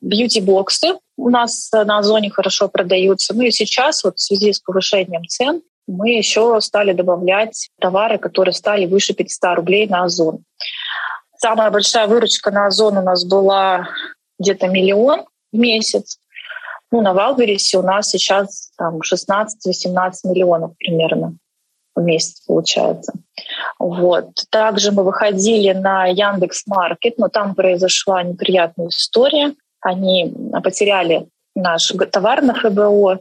Бьюти-боксы 0.00 0.98
у 1.16 1.30
нас 1.30 1.70
на 1.72 1.98
Озоне 1.98 2.30
хорошо 2.30 2.68
продаются. 2.68 3.34
Ну 3.34 3.42
и 3.42 3.52
сейчас 3.52 4.02
вот 4.02 4.16
в 4.16 4.20
связи 4.20 4.52
с 4.52 4.60
повышением 4.60 5.24
цен 5.28 5.62
мы 5.86 6.10
еще 6.10 6.60
стали 6.60 6.92
добавлять 6.92 7.70
товары, 7.80 8.18
которые 8.18 8.52
стали 8.52 8.86
выше 8.86 9.14
500 9.14 9.56
рублей 9.56 9.86
на 9.86 10.04
Озон. 10.04 10.42
Самая 11.36 11.70
большая 11.70 12.08
выручка 12.08 12.50
на 12.50 12.66
Озон 12.66 12.98
у 12.98 13.02
нас 13.02 13.24
была 13.24 13.88
где-то 14.38 14.68
миллион 14.68 15.24
в 15.52 15.56
месяц. 15.56 16.18
Ну, 16.90 17.02
на 17.02 17.12
Валберисе 17.12 17.78
у 17.78 17.82
нас 17.82 18.08
сейчас 18.08 18.70
там 18.76 19.00
16-18 19.00 19.48
миллионов 20.24 20.72
примерно 20.78 21.36
в 21.94 22.02
месяц 22.02 22.40
получается. 22.46 23.12
Вот. 23.78 24.30
Также 24.50 24.92
мы 24.92 25.04
выходили 25.04 25.72
на 25.72 26.06
Яндекс 26.06 26.66
Маркет, 26.66 27.18
но 27.18 27.28
там 27.28 27.54
произошла 27.54 28.22
неприятная 28.22 28.88
история. 28.88 29.54
Они 29.80 30.32
потеряли 30.62 31.28
наш 31.54 31.92
товар 32.10 32.42
на 32.42 32.54
ФБО, 32.54 33.20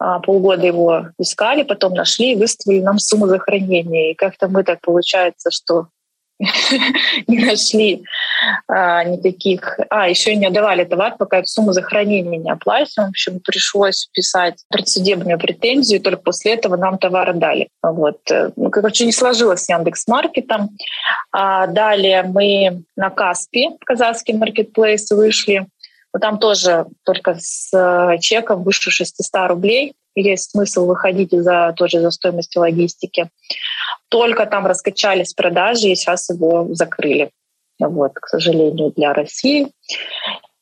а, 0.00 0.20
полгода 0.20 0.66
его 0.66 1.06
искали, 1.18 1.62
потом 1.62 1.94
нашли 1.94 2.32
и 2.32 2.36
выставили 2.36 2.80
нам 2.80 2.98
сумму 2.98 3.26
за 3.26 3.38
хранение. 3.38 4.12
И 4.12 4.14
как-то 4.14 4.48
мы 4.48 4.62
так 4.62 4.80
получается, 4.80 5.50
что 5.50 5.88
не 7.26 7.38
нашли 7.44 8.04
а, 8.68 9.04
никаких... 9.04 9.78
А, 9.90 10.08
еще 10.08 10.36
не 10.36 10.46
отдавали 10.46 10.84
товар, 10.84 11.16
пока 11.18 11.38
эту 11.38 11.46
сумму 11.46 11.72
за 11.72 11.82
хранение 11.82 12.38
не 12.38 12.50
оплатили. 12.50 12.78
В 13.06 13.08
общем, 13.08 13.40
пришлось 13.40 14.08
писать 14.12 14.64
предсудебную 14.68 15.38
претензию, 15.38 16.00
только 16.00 16.22
после 16.22 16.54
этого 16.54 16.76
нам 16.76 16.98
товар 16.98 17.34
дали. 17.34 17.68
Вот. 17.82 18.20
Ну, 18.56 18.70
короче, 18.70 19.04
не 19.04 19.12
сложилось 19.12 19.62
с 19.62 19.68
Яндекс.Маркетом. 19.68 20.70
А 21.32 21.66
далее 21.66 22.22
мы 22.22 22.82
на 22.96 23.10
Каспи, 23.10 23.70
казахский 23.84 24.34
маркетплейс, 24.34 25.10
вышли. 25.10 25.66
Вот 26.12 26.20
там 26.22 26.38
тоже 26.38 26.86
только 27.04 27.36
с 27.38 27.70
э, 27.74 28.18
чеком 28.18 28.62
выше 28.62 28.90
600 28.90 29.48
рублей 29.48 29.94
есть 30.14 30.50
смысл 30.50 30.86
выходить 30.86 31.30
за 31.32 31.72
тоже 31.76 32.00
за 32.00 32.10
стоимость 32.10 32.56
логистики. 32.56 33.28
Только 34.08 34.46
там 34.46 34.66
раскачались 34.66 35.34
продажи, 35.34 35.88
и 35.88 35.94
сейчас 35.94 36.30
его 36.30 36.68
закрыли. 36.74 37.30
Вот, 37.78 38.14
к 38.14 38.26
сожалению, 38.26 38.92
для 38.96 39.12
России. 39.12 39.68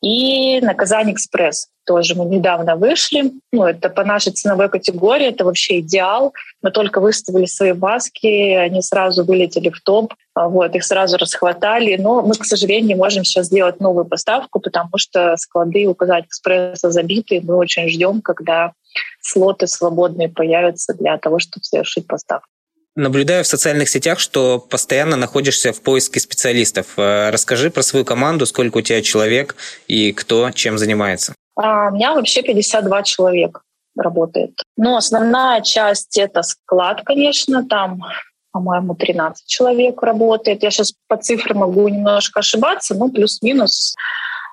И 0.07 0.61
на 0.61 0.73
Казань 0.75 1.11
Экспресс 1.11 1.67
тоже 1.85 2.15
мы 2.15 2.27
недавно 2.27 2.77
вышли. 2.77 3.33
Ну, 3.53 3.65
это 3.65 3.89
по 3.89 4.05
нашей 4.05 4.31
ценовой 4.31 4.69
категории, 4.69 5.27
это 5.27 5.45
вообще 5.45 5.81
идеал. 5.81 6.33
Мы 6.63 6.71
только 6.71 7.01
выставили 7.01 7.47
свои 7.47 7.73
маски, 7.73 8.55
они 8.55 8.83
сразу 8.83 9.25
вылетели 9.25 9.69
в 9.69 9.81
топ, 9.81 10.15
вот, 10.37 10.77
их 10.77 10.85
сразу 10.85 11.17
расхватали. 11.17 11.97
Но 11.97 12.23
мы, 12.23 12.35
к 12.35 12.45
сожалению, 12.45 12.87
не 12.87 12.95
можем 12.95 13.25
сейчас 13.25 13.47
сделать 13.47 13.81
новую 13.81 14.05
поставку, 14.05 14.61
потому 14.61 14.91
что 14.97 15.37
склады 15.39 15.87
у 15.87 15.95
Казань 15.95 16.23
Экспресса 16.23 16.93
забиты. 16.93 17.41
Мы 17.43 17.57
очень 17.57 17.89
ждем, 17.89 18.21
когда 18.21 18.75
слоты 19.21 19.67
свободные 19.67 20.29
появятся 20.29 20.95
для 20.95 21.19
того, 21.19 21.41
чтобы 21.41 21.65
совершить 21.65 22.07
поставку. 22.07 22.47
Наблюдаю 22.97 23.45
в 23.45 23.47
социальных 23.47 23.91
сетях, 23.91 24.19
что 24.19 24.59
постоянно 24.59 25.17
находишься 25.17 25.75
в 25.75 25.83
поиске 25.83 26.19
специалистов. 26.19 26.95
Э, 26.97 27.29
расскажи 27.31 27.71
про 27.71 27.83
свою 27.83 28.07
команду, 28.07 28.47
сколько 28.47 28.79
у 28.79 28.81
тебя 28.81 29.03
человек 29.03 29.55
и 29.87 30.13
кто 30.13 30.51
чем 30.51 30.79
занимается. 30.79 31.35
А, 31.57 31.89
у 31.91 31.95
меня 31.95 32.15
вообще 32.15 32.43
52 32.43 33.03
человека 33.03 33.61
работает. 33.97 34.63
Но 34.79 34.97
основная 34.97 35.61
часть— 35.61 36.17
это 36.19 36.43
склад, 36.43 37.03
конечно, 37.05 37.67
там 37.67 38.01
по-моему, 38.57 38.95
13 38.95 39.47
человек 39.47 40.03
работает. 40.03 40.63
Я 40.63 40.71
сейчас 40.71 40.95
по 41.09 41.19
цифрам 41.19 41.59
могу 41.59 41.87
немножко 41.89 42.41
ошибаться, 42.41 42.95
но 42.95 43.11
плюс-минус 43.11 43.95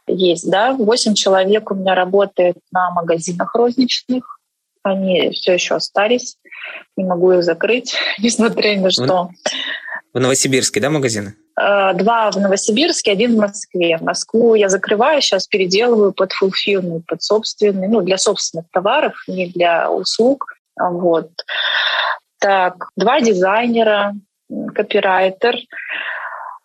есть, 0.07 0.51
да. 0.51 0.73
8 0.73 1.13
человек 1.13 1.71
у 1.71 1.75
меня 1.75 1.95
работает 1.95 2.57
на 2.73 2.91
магазинах 2.91 3.55
розничных. 3.55 4.32
Они 4.83 5.31
все 5.31 5.53
еще 5.53 5.75
остались. 5.75 6.37
Не 6.97 7.05
могу 7.05 7.31
их 7.33 7.43
закрыть, 7.43 7.95
несмотря 8.19 8.75
ни 8.75 8.81
на 8.81 8.91
что. 8.91 9.29
В 10.13 10.19
Новосибирске, 10.19 10.79
да, 10.79 10.89
магазины? 10.89 11.35
Э, 11.59 11.93
два 11.93 12.29
в 12.31 12.37
Новосибирске, 12.37 13.11
один 13.11 13.35
в 13.35 13.39
Москве. 13.39 13.97
Москву 13.99 14.55
я 14.55 14.69
закрываю, 14.69 15.21
сейчас 15.21 15.47
переделываю 15.47 16.13
под 16.13 16.31
фулфилмый, 16.33 17.01
под 17.07 17.21
собственный, 17.23 17.87
ну, 17.87 18.01
для 18.01 18.17
собственных 18.17 18.69
товаров, 18.71 19.13
не 19.27 19.47
для 19.47 19.89
услуг. 19.89 20.53
Вот. 20.79 21.29
Так, 22.39 22.89
два 22.95 23.21
дизайнера, 23.21 24.13
копирайтер, 24.75 25.57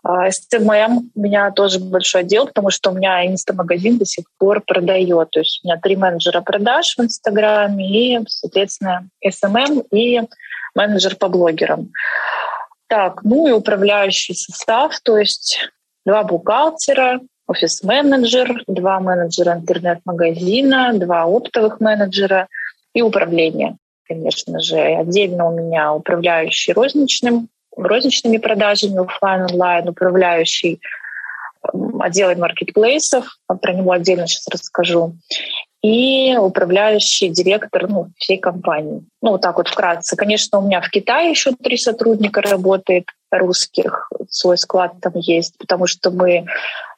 STMM 0.08 1.10
у 1.14 1.20
меня 1.20 1.50
тоже 1.50 1.78
большой 1.80 2.22
отдел, 2.22 2.46
потому 2.46 2.70
что 2.70 2.90
у 2.90 2.94
меня 2.94 3.26
инстамагазин 3.26 3.98
до 3.98 4.06
сих 4.06 4.24
пор 4.38 4.62
продает. 4.62 5.30
То 5.30 5.40
есть 5.40 5.60
у 5.62 5.68
меня 5.68 5.78
три 5.78 5.96
менеджера 5.96 6.40
продаж 6.40 6.94
в 6.96 7.00
Инстаграме 7.00 8.16
и, 8.16 8.20
соответственно, 8.26 9.08
SMM 9.26 9.86
и 9.90 10.22
менеджер 10.74 11.16
по 11.16 11.28
блогерам. 11.28 11.90
Так, 12.88 13.22
ну 13.22 13.46
и 13.46 13.52
управляющий 13.52 14.34
состав, 14.34 14.98
то 15.00 15.18
есть 15.18 15.58
два 16.06 16.22
бухгалтера, 16.24 17.20
офис-менеджер, 17.46 18.62
два 18.66 19.00
менеджера 19.00 19.54
интернет-магазина, 19.54 20.92
два 20.94 21.24
оптовых 21.24 21.80
менеджера 21.80 22.48
и 22.94 23.02
управление, 23.02 23.76
конечно 24.06 24.60
же. 24.60 24.78
Отдельно 24.78 25.48
у 25.48 25.54
меня 25.54 25.92
управляющий 25.92 26.72
розничным, 26.72 27.48
розничными 27.86 28.38
продажами 28.38 29.04
офлайн 29.04 29.42
онлайн 29.42 29.88
управляющий 29.88 30.80
отделом 32.00 32.40
маркетплейсов, 32.40 33.38
про 33.46 33.72
него 33.72 33.92
отдельно 33.92 34.26
сейчас 34.26 34.48
расскажу, 34.48 35.14
и 35.82 36.36
управляющий 36.36 37.28
директор 37.28 37.88
ну, 37.88 38.08
всей 38.16 38.38
компании. 38.38 39.02
Ну, 39.22 39.32
вот 39.32 39.42
так 39.42 39.56
вот 39.58 39.68
вкратце. 39.68 40.16
Конечно, 40.16 40.58
у 40.58 40.62
меня 40.62 40.80
в 40.80 40.90
Китае 40.90 41.30
еще 41.30 41.52
три 41.52 41.76
сотрудника 41.76 42.40
работает 42.40 43.06
русских, 43.30 44.10
свой 44.28 44.58
склад 44.58 44.94
там 45.00 45.12
есть, 45.16 45.56
потому 45.58 45.86
что 45.86 46.10
мы 46.10 46.46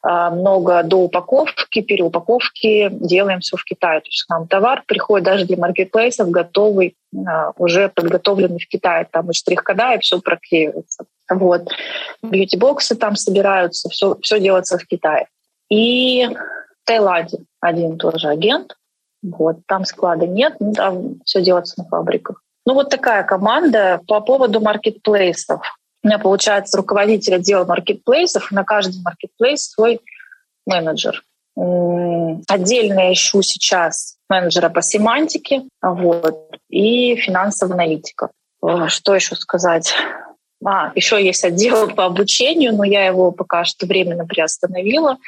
а, 0.03 0.31
много 0.31 0.83
до 0.83 0.97
упаковки, 0.97 1.83
переупаковки 1.83 2.89
делаем 2.91 3.41
все 3.41 3.57
в 3.57 3.65
Китае. 3.65 4.01
То 4.01 4.07
есть 4.07 4.23
к 4.23 4.31
нам 4.31 4.47
товар 4.47 4.83
приходит 4.87 5.27
даже 5.27 5.45
для 5.45 5.59
маркетплейсов 5.59 6.31
готовый, 6.31 6.97
а, 7.15 7.53
уже 7.59 7.91
подготовленный 7.91 8.61
в 8.61 8.69
Китае. 8.69 9.07
Там 9.11 9.31
и 9.31 9.35
штрих-кода, 9.35 9.95
и 9.95 9.99
все 9.99 10.21
проклеивается. 10.21 11.05
Вот. 11.29 11.69
Бьюти-боксы 12.23 12.95
там 12.95 13.17
собираются, 13.17 13.91
все, 13.91 14.17
все 14.23 14.41
делается 14.41 14.79
в 14.79 14.87
Китае. 14.87 15.27
И 15.69 16.29
Таиланде 16.91 17.39
один 17.61 17.99
тоже 17.99 18.29
агент. 18.29 18.75
Вот. 19.23 19.59
Там 19.69 19.85
склада 19.85 20.27
нет, 20.27 20.57
ну, 20.59 20.73
там 20.73 21.21
все 21.25 21.41
делается 21.41 21.75
на 21.79 21.89
фабриках. 21.89 22.43
Ну 22.67 22.75
вот 22.75 22.91
такая 22.91 23.23
команда 23.23 24.01
по 24.09 24.21
поводу 24.21 24.61
маркетплейсов. 24.61 25.61
У 26.03 26.09
меня 26.09 26.19
получается 26.19 26.79
руководитель 26.79 27.37
отдела 27.37 27.65
маркетплейсов, 27.65 28.51
на 28.51 28.65
каждый 28.65 29.03
маркетплейс 29.03 29.71
свой 29.71 30.01
менеджер. 30.67 31.23
Отдельно 31.57 33.13
ищу 33.13 33.43
сейчас 33.43 34.17
менеджера 34.29 34.69
по 34.69 34.83
семантике 34.83 35.63
вот, 35.83 36.57
и 36.71 37.15
финансового 37.17 37.75
аналитика. 37.75 38.31
Что 38.89 39.15
еще 39.15 39.37
сказать? 39.37 39.95
А, 40.65 40.91
еще 40.95 41.25
есть 41.25 41.45
отдел 41.45 41.89
по 41.95 42.07
обучению, 42.07 42.75
но 42.75 42.83
я 42.83 43.07
его 43.07 43.31
пока 43.31 43.65
что 43.65 43.87
временно 43.87 44.27
приостановила, 44.27 45.19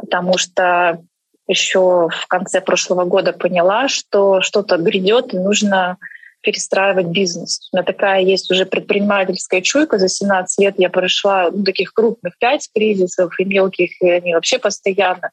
потому 0.00 0.38
что 0.38 1.00
еще 1.46 2.08
в 2.08 2.26
конце 2.28 2.60
прошлого 2.60 3.04
года 3.04 3.32
поняла, 3.32 3.88
что 3.88 4.40
что-то 4.40 4.76
грядет, 4.76 5.34
и 5.34 5.38
нужно 5.38 5.98
перестраивать 6.42 7.06
бизнес. 7.06 7.68
У 7.72 7.76
меня 7.76 7.84
такая 7.84 8.22
есть 8.22 8.50
уже 8.50 8.64
предпринимательская 8.64 9.60
чуйка. 9.60 9.98
За 9.98 10.08
17 10.08 10.58
лет 10.64 10.74
я 10.78 10.88
прошла 10.88 11.50
ну, 11.50 11.64
таких 11.64 11.92
крупных 11.92 12.38
пять 12.38 12.68
кризисов 12.74 13.38
и 13.38 13.44
мелких, 13.44 14.00
и 14.00 14.10
они 14.10 14.34
вообще 14.34 14.58
постоянно. 14.58 15.30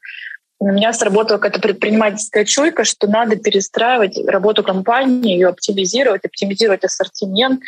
У 0.60 0.66
меня 0.66 0.92
сработала 0.92 1.38
какая-то 1.38 1.60
предпринимательская 1.60 2.44
чуйка, 2.44 2.84
что 2.84 3.06
надо 3.06 3.36
перестраивать 3.36 4.18
работу 4.26 4.64
компании, 4.64 5.34
ее 5.34 5.48
оптимизировать, 5.48 6.24
оптимизировать 6.24 6.84
ассортимент, 6.84 7.62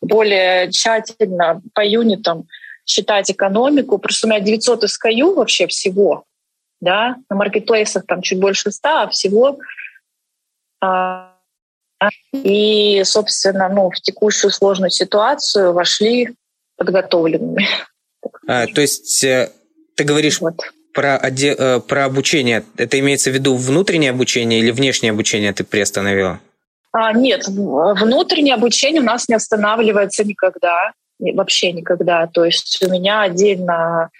более 0.00 0.70
тщательно 0.70 1.60
по 1.74 1.84
юнитам 1.84 2.46
считать 2.86 3.30
экономику. 3.30 3.98
Просто 3.98 4.26
у 4.26 4.30
меня 4.30 4.40
900 4.40 4.84
SKU 4.84 5.34
вообще 5.34 5.66
всего. 5.66 6.24
Да? 6.80 7.16
На 7.28 7.36
маркетплейсах 7.36 8.06
там 8.06 8.22
чуть 8.22 8.40
больше 8.40 8.70
100, 8.70 8.88
а 8.88 9.08
всего 9.08 9.58
а, 10.80 11.34
и, 12.32 13.02
собственно, 13.04 13.68
ну, 13.68 13.90
в 13.90 14.00
текущую 14.00 14.50
сложную 14.50 14.90
ситуацию 14.90 15.72
вошли 15.72 16.30
подготовленными. 16.76 17.68
А, 18.46 18.66
то 18.66 18.80
есть 18.80 19.22
э, 19.22 19.50
ты 19.96 20.04
говоришь 20.04 20.40
вот. 20.40 20.54
про, 20.94 21.18
оде... 21.22 21.54
Э, 21.56 21.80
про 21.80 22.06
обучение. 22.06 22.64
Это 22.76 22.98
имеется 22.98 23.30
в 23.30 23.34
виду 23.34 23.54
внутреннее 23.54 24.10
обучение 24.10 24.60
или 24.60 24.70
внешнее 24.70 25.10
обучение 25.10 25.52
ты 25.52 25.64
приостановила? 25.64 26.40
А, 26.92 27.12
нет, 27.12 27.46
внутреннее 27.46 28.54
обучение 28.54 29.02
у 29.02 29.04
нас 29.04 29.28
не 29.28 29.34
останавливается 29.34 30.24
никогда, 30.24 30.92
вообще 31.18 31.72
никогда. 31.72 32.26
То 32.26 32.44
есть 32.44 32.82
у 32.82 32.90
меня 32.90 33.22
отдельно 33.22 34.10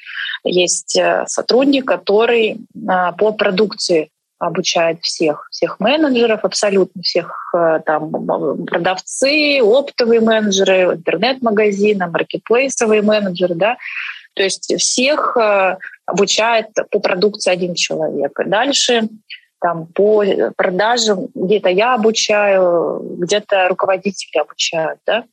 есть 0.44 0.96
э, 0.96 1.24
сотрудник, 1.26 1.86
который 1.86 2.58
а, 2.88 3.12
по 3.12 3.32
продукции 3.32 4.10
обучает 4.38 5.02
всех, 5.02 5.48
всех 5.50 5.78
менеджеров, 5.80 6.44
абсолютно 6.44 7.02
всех 7.02 7.54
э, 7.54 7.80
там 7.84 8.10
продавцы, 8.66 9.60
оптовые 9.60 10.20
менеджеры, 10.20 10.94
интернет-магазины, 10.94 12.06
маркетплейсовые 12.06 13.02
менеджеры, 13.02 13.54
да, 13.54 13.76
то 14.34 14.42
есть 14.42 14.74
всех 14.78 15.36
э, 15.36 15.76
обучает 16.06 16.68
по 16.90 17.00
продукции 17.00 17.50
один 17.50 17.74
человек. 17.74 18.38
И 18.40 18.44
дальше 18.44 19.08
там 19.60 19.86
по 19.86 20.24
продажам 20.56 21.28
где-то 21.34 21.68
я 21.68 21.94
обучаю, 21.94 23.16
где-то 23.18 23.68
руководители 23.68 24.40
обучают, 24.40 25.00
да. 25.06 25.24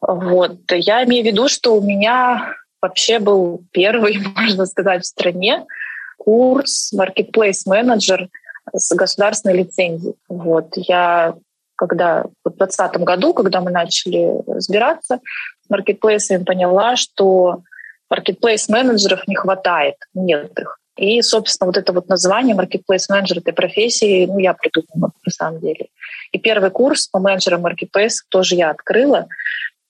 Вот. 0.00 0.60
Я 0.70 1.04
имею 1.04 1.24
в 1.24 1.26
виду, 1.26 1.48
что 1.48 1.74
у 1.74 1.82
меня 1.82 2.54
вообще 2.80 3.18
был 3.18 3.62
первый, 3.72 4.18
можно 4.36 4.66
сказать, 4.66 5.02
в 5.02 5.06
стране 5.06 5.64
курс 6.18 6.92
Manager 7.66 8.28
с 8.72 8.94
государственной 8.94 9.58
лицензией. 9.58 10.14
Вот. 10.28 10.72
Я 10.76 11.36
когда 11.76 12.24
в 12.44 12.50
2020 12.50 12.96
году, 13.02 13.34
когда 13.34 13.60
мы 13.60 13.70
начали 13.70 14.42
разбираться 14.46 15.20
с 15.64 15.70
маркетплейсами, 15.70 16.42
поняла, 16.42 16.96
что 16.96 17.62
маркетплейс-менеджеров 18.10 19.26
не 19.28 19.36
хватает, 19.36 19.96
нет 20.14 20.58
их. 20.58 20.78
И, 20.96 21.20
собственно, 21.20 21.66
вот 21.66 21.76
это 21.76 21.92
вот 21.92 22.08
название 22.08 22.56
Manager 22.56 23.40
этой 23.40 23.52
профессии, 23.52 24.24
ну, 24.24 24.38
я 24.38 24.54
придумала 24.54 25.12
на 25.24 25.30
самом 25.30 25.60
деле. 25.60 25.88
И 26.32 26.38
первый 26.38 26.70
курс 26.70 27.08
по 27.08 27.18
менеджерам 27.18 27.66
Marketplace 27.66 28.24
тоже 28.30 28.54
я 28.54 28.70
открыла. 28.70 29.28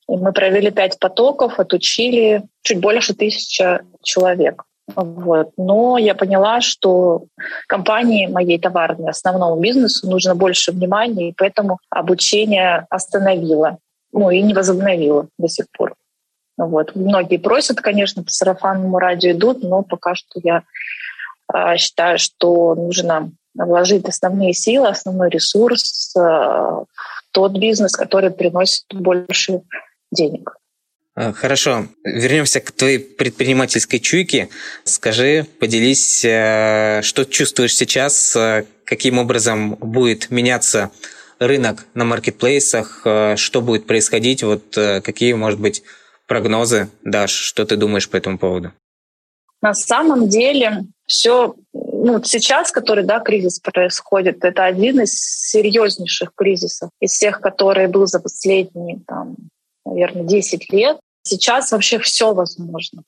И 0.09 0.17
мы 0.17 0.33
провели 0.33 0.71
пять 0.71 0.99
потоков, 0.99 1.59
отучили 1.59 2.43
чуть 2.63 2.81
больше 2.81 3.15
тысячи 3.15 3.81
человек. 4.03 4.63
Вот. 4.95 5.51
Но 5.57 5.99
я 5.99 6.15
поняла, 6.15 6.61
что 6.61 7.25
компании 7.67 8.27
моей 8.29 8.59
товарной, 8.59 9.11
основному 9.11 9.61
бизнесу 9.61 10.09
нужно 10.09 10.37
больше 10.37 10.71
внимания, 10.71 11.31
и 11.31 11.35
поэтому 11.37 11.79
обучение 11.91 12.87
остановила, 12.89 13.79
ну 14.13 14.31
и 14.31 14.41
не 14.43 14.55
возобновила 14.55 15.27
до 15.39 15.49
сих 15.49 15.67
пор. 15.77 15.95
Вот. 16.57 16.95
Многие 16.95 17.39
просят, 17.39 17.81
конечно, 17.81 18.23
по 18.23 18.31
сарафанному 18.31 18.99
радио 18.99 19.33
идут, 19.33 19.63
но 19.63 19.83
пока 19.83 20.15
что 20.15 20.41
я 20.43 20.63
э, 21.53 21.77
считаю, 21.77 22.19
что 22.19 22.75
нужно 22.77 23.33
вложить 23.55 24.09
основные 24.09 24.55
силы, 24.55 24.89
основной 24.89 25.31
ресурс 25.31 26.15
э, 26.17 26.21
в 26.21 26.87
тот 27.33 27.59
бизнес, 27.59 27.93
который 27.97 28.31
приносит 28.31 28.85
больше 28.93 29.63
денег. 30.11 30.57
А, 31.15 31.33
хорошо, 31.33 31.87
вернемся 32.05 32.61
к 32.61 32.71
твоей 32.73 32.99
предпринимательской 32.99 33.99
чуйке. 33.99 34.51
Скажи, 34.85 35.47
поделись, 35.59 36.23
э, 36.25 37.01
что 37.03 37.25
чувствуешь 37.25 37.75
сейчас, 37.75 38.37
э, 38.37 38.67
каким 38.85 39.19
образом 39.19 39.77
будет 39.77 40.31
меняться 40.31 40.91
рынок 41.39 41.87
на 41.95 42.05
маркетплейсах, 42.05 43.03
э, 43.05 43.37
что 43.37 43.63
будет 43.63 43.87
происходить, 43.87 44.43
вот 44.43 44.75
какие, 44.75 45.33
может 45.33 45.59
быть, 45.59 45.83
прогнозы 46.27 46.89
дашь, 47.03 47.33
что 47.33 47.65
ты 47.65 47.77
думаешь 47.77 48.11
по 48.11 48.17
этому 48.17 48.37
поводу? 48.37 48.73
На 49.63 49.73
самом 49.73 50.29
деле 50.29 50.85
все 51.07 51.55
ну, 51.73 52.23
сейчас, 52.23 52.71
который 52.71 53.05
да, 53.05 53.21
кризис 53.21 53.59
происходит, 53.59 54.45
это 54.45 54.65
один 54.65 55.01
из 55.01 55.15
серьезнейших 55.15 56.33
кризисов 56.37 56.91
из 57.01 57.13
всех, 57.13 57.41
которые 57.41 57.89
был 57.89 58.07
за 58.07 58.21
последние, 58.21 59.01
там, 59.07 59.37
наверное, 59.87 60.25
10 60.25 60.73
лет. 60.73 60.99
Сейчас 61.23 61.73
вообще 61.73 61.99
все 61.99 62.35
возможно. 62.35 63.03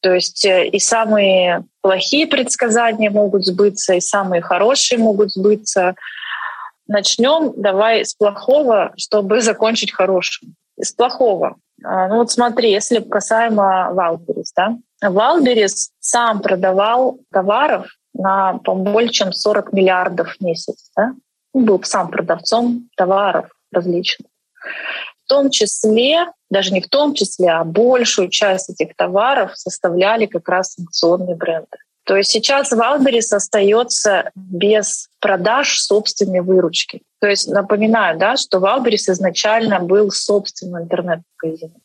То 0.00 0.14
есть 0.14 0.44
э, 0.44 0.66
и 0.68 0.78
самые 0.78 1.64
плохие 1.82 2.26
предсказания 2.26 3.10
могут 3.10 3.44
сбыться, 3.44 3.94
и 3.94 4.00
самые 4.00 4.40
хорошие 4.42 4.98
могут 4.98 5.32
сбыться. 5.32 5.94
Начнем 6.86 7.52
давай 7.56 8.04
с 8.04 8.14
плохого, 8.14 8.92
чтобы 8.96 9.40
закончить 9.40 9.92
хорошим. 9.92 10.54
Из 10.76 10.92
плохого. 10.92 11.56
А, 11.84 12.08
ну 12.08 12.16
вот 12.16 12.30
смотри, 12.30 12.70
если 12.70 13.00
касаемо 13.00 13.92
Wildberries, 13.92 14.52
да, 14.54 14.76
Wildberries 15.02 15.90
сам 15.98 16.40
продавал 16.40 17.18
товаров 17.32 17.86
на 18.14 18.58
побольше, 18.58 19.12
чем 19.12 19.32
40 19.32 19.72
миллиардов 19.72 20.36
в 20.36 20.44
месяц. 20.44 20.90
Да? 20.96 21.14
Он 21.52 21.64
был 21.64 21.82
сам 21.82 22.10
продавцом 22.10 22.88
товаров 22.96 23.50
различных. 23.72 24.28
Том 25.30 25.48
числе, 25.50 26.26
даже 26.50 26.72
не 26.72 26.80
в 26.80 26.88
том 26.88 27.14
числе, 27.14 27.50
а 27.50 27.62
большую 27.62 28.28
часть 28.28 28.68
этих 28.68 28.96
товаров 28.96 29.52
составляли 29.54 30.26
как 30.26 30.48
раз 30.48 30.74
санкционные 30.74 31.36
бренды. 31.36 31.78
То 32.04 32.16
есть 32.16 32.30
сейчас 32.30 32.72
Wildberries 32.72 33.32
остается 33.32 34.32
без 34.34 35.08
продаж 35.20 35.78
собственной 35.78 36.40
выручки. 36.40 37.02
То 37.20 37.28
есть 37.28 37.46
напоминаю, 37.46 38.18
да, 38.18 38.36
что 38.36 38.58
Wildberries 38.58 39.08
изначально 39.08 39.78
был 39.78 40.10
собственным 40.10 40.82
интернет-магазином, 40.82 41.80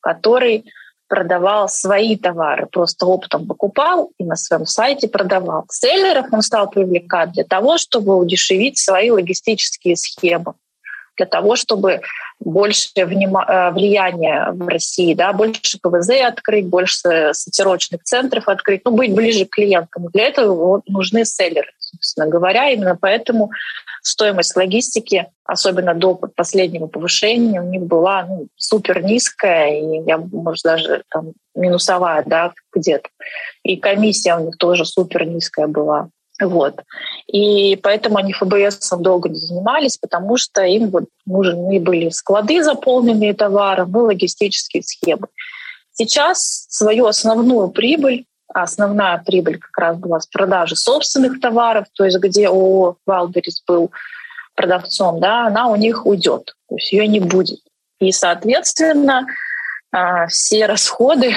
который 0.00 0.64
продавал 1.06 1.68
свои 1.68 2.16
товары, 2.16 2.66
просто 2.66 3.06
оптом 3.06 3.46
покупал 3.46 4.10
и 4.18 4.24
на 4.24 4.34
своем 4.34 4.66
сайте 4.66 5.06
продавал. 5.06 5.66
Селлеров 5.70 6.26
он 6.32 6.42
стал 6.42 6.68
привлекать 6.68 7.30
для 7.30 7.44
того, 7.44 7.78
чтобы 7.78 8.16
удешевить 8.16 8.78
свои 8.78 9.12
логистические 9.12 9.94
схемы 9.94 10.54
для 11.16 11.26
того, 11.26 11.56
чтобы 11.56 12.02
больше 12.40 12.90
э, 12.94 13.04
влияния 13.04 14.50
в 14.52 14.68
России, 14.68 15.14
да, 15.14 15.32
больше 15.32 15.78
ПВЗ 15.80 16.10
открыть, 16.26 16.66
больше 16.66 17.32
сортировочных 17.32 18.02
центров 18.02 18.48
открыть, 18.48 18.82
ну, 18.84 18.92
быть 18.92 19.14
ближе 19.14 19.46
к 19.46 19.50
клиентам. 19.50 20.08
Для 20.12 20.26
этого 20.26 20.82
нужны 20.86 21.24
селлеры, 21.24 21.70
собственно 21.78 22.26
говоря. 22.26 22.70
Именно 22.70 22.96
поэтому 23.00 23.50
стоимость 24.02 24.54
логистики, 24.54 25.26
особенно 25.44 25.94
до 25.94 26.14
последнего 26.14 26.86
повышения, 26.86 27.60
у 27.60 27.68
них 27.68 27.82
была 27.82 28.26
ну, 28.26 28.48
супер 28.56 29.02
низкая, 29.02 29.80
и 29.80 30.04
я, 30.06 30.18
может, 30.18 30.62
даже 30.62 31.02
там 31.10 31.32
минусовая, 31.54 32.22
да, 32.24 32.52
где-то. 32.72 33.08
И 33.64 33.76
комиссия 33.76 34.36
у 34.36 34.44
них 34.44 34.56
тоже 34.58 34.84
супер 34.84 35.26
низкая 35.26 35.66
была. 35.66 36.10
Вот. 36.40 36.82
И 37.26 37.76
поэтому 37.76 38.18
они 38.18 38.32
ФБС 38.32 38.90
долго 38.98 39.28
не 39.28 39.36
занимались, 39.36 39.96
потому 39.96 40.36
что 40.36 40.62
им 40.64 40.90
вот 40.90 41.04
нужны 41.24 41.80
были 41.80 42.10
склады, 42.10 42.62
заполненные 42.62 43.34
товаром, 43.34 43.90
и 43.96 44.00
логистические 44.00 44.82
схемы. 44.82 45.28
Сейчас 45.92 46.66
свою 46.68 47.06
основную 47.06 47.68
прибыль, 47.68 48.26
а 48.52 48.62
основная 48.62 49.22
прибыль 49.24 49.58
как 49.58 49.76
раз 49.78 49.96
была 49.96 50.20
с 50.20 50.26
продажи 50.26 50.76
собственных 50.76 51.40
товаров, 51.40 51.86
то 51.94 52.04
есть 52.04 52.18
где 52.18 52.48
ООО 52.48 52.96
«Валберис» 53.06 53.62
был 53.66 53.90
продавцом, 54.54 55.20
да, 55.20 55.46
она 55.46 55.68
у 55.68 55.76
них 55.76 56.06
уйдет, 56.06 56.54
то 56.68 56.76
есть 56.76 56.92
ее 56.92 57.08
не 57.08 57.20
будет. 57.20 57.60
И, 57.98 58.12
соответственно, 58.12 59.26
а, 59.90 60.26
все 60.26 60.66
расходы 60.66 61.34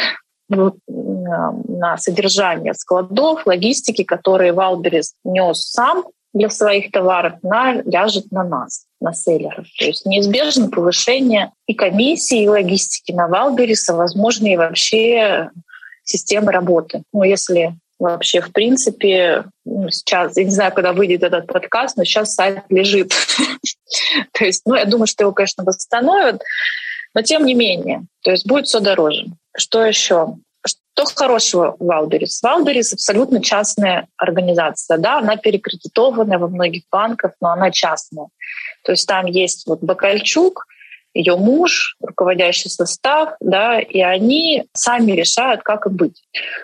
на 0.49 1.97
содержание 1.97 2.73
складов, 2.73 3.45
логистики, 3.45 4.03
которые 4.03 4.51
Валберис 4.51 5.13
нес 5.23 5.69
сам 5.69 6.05
для 6.33 6.49
своих 6.49 6.91
товаров, 6.91 7.33
на, 7.41 7.81
ляжет 7.81 8.31
на 8.31 8.43
нас, 8.43 8.85
на 8.99 9.13
селлеров. 9.13 9.65
То 9.77 9.85
есть 9.85 10.05
неизбежно 10.05 10.69
повышение 10.69 11.51
и 11.65 11.73
комиссии, 11.73 12.43
и 12.43 12.49
логистики 12.49 13.11
на 13.11 13.27
Валбериса, 13.27 13.93
возможно, 13.93 14.47
и 14.47 14.57
вообще 14.57 15.49
системы 16.03 16.51
работы. 16.51 17.03
Ну, 17.13 17.23
если 17.23 17.75
вообще, 17.99 18.41
в 18.41 18.51
принципе, 18.51 19.45
ну, 19.65 19.89
сейчас, 19.89 20.37
я 20.37 20.43
не 20.43 20.51
знаю, 20.51 20.73
когда 20.73 20.93
выйдет 20.93 21.23
этот 21.23 21.47
подкаст, 21.47 21.97
но 21.97 22.03
сейчас 22.03 22.33
сайт 22.33 22.63
лежит. 22.69 23.11
То 24.33 24.45
есть, 24.45 24.63
ну, 24.65 24.75
я 24.75 24.85
думаю, 24.85 25.07
что 25.07 25.23
его, 25.23 25.33
конечно, 25.33 25.63
восстановят, 25.63 26.41
но 27.13 27.21
тем 27.21 27.45
не 27.45 27.53
менее, 27.53 28.03
то 28.23 28.31
есть 28.31 28.47
будет 28.47 28.67
все 28.67 28.79
дороже. 28.79 29.25
Что 29.55 29.83
еще? 29.83 30.35
Что 30.65 31.05
хорошего 31.15 31.75
в 31.79 31.85
Wildberries? 31.85 32.41
Wildberries 32.41 32.93
абсолютно 32.93 33.41
частная 33.41 34.07
организация. 34.17 34.97
Да, 34.97 35.19
она 35.19 35.37
перекредитована 35.37 36.37
во 36.37 36.47
многих 36.47 36.83
банках, 36.91 37.31
но 37.41 37.49
она 37.49 37.71
частная. 37.71 38.27
То 38.83 38.91
есть 38.91 39.07
там 39.07 39.25
есть 39.25 39.65
вот 39.65 39.79
Бакальчук, 39.81 40.65
ее 41.13 41.37
муж, 41.37 41.95
руководящий 42.01 42.69
состав, 42.69 43.33
да, 43.39 43.79
и 43.79 43.99
они 44.01 44.65
сами 44.73 45.13
решают, 45.13 45.63
как 45.63 45.85
им 45.87 45.95
быть. 45.95 46.21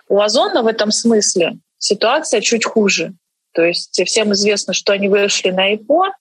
У 0.08 0.20
Озона 0.20 0.62
в 0.62 0.68
этом 0.68 0.92
смысле 0.92 1.58
ситуация 1.78 2.42
чуть 2.42 2.66
хуже. 2.66 3.14
То 3.54 3.64
есть 3.64 4.00
всем 4.06 4.34
известно, 4.34 4.74
что 4.74 4.94
они 4.94 5.08
вышли 5.08 5.50
на 5.50 5.74
ИПО, 5.74 6.12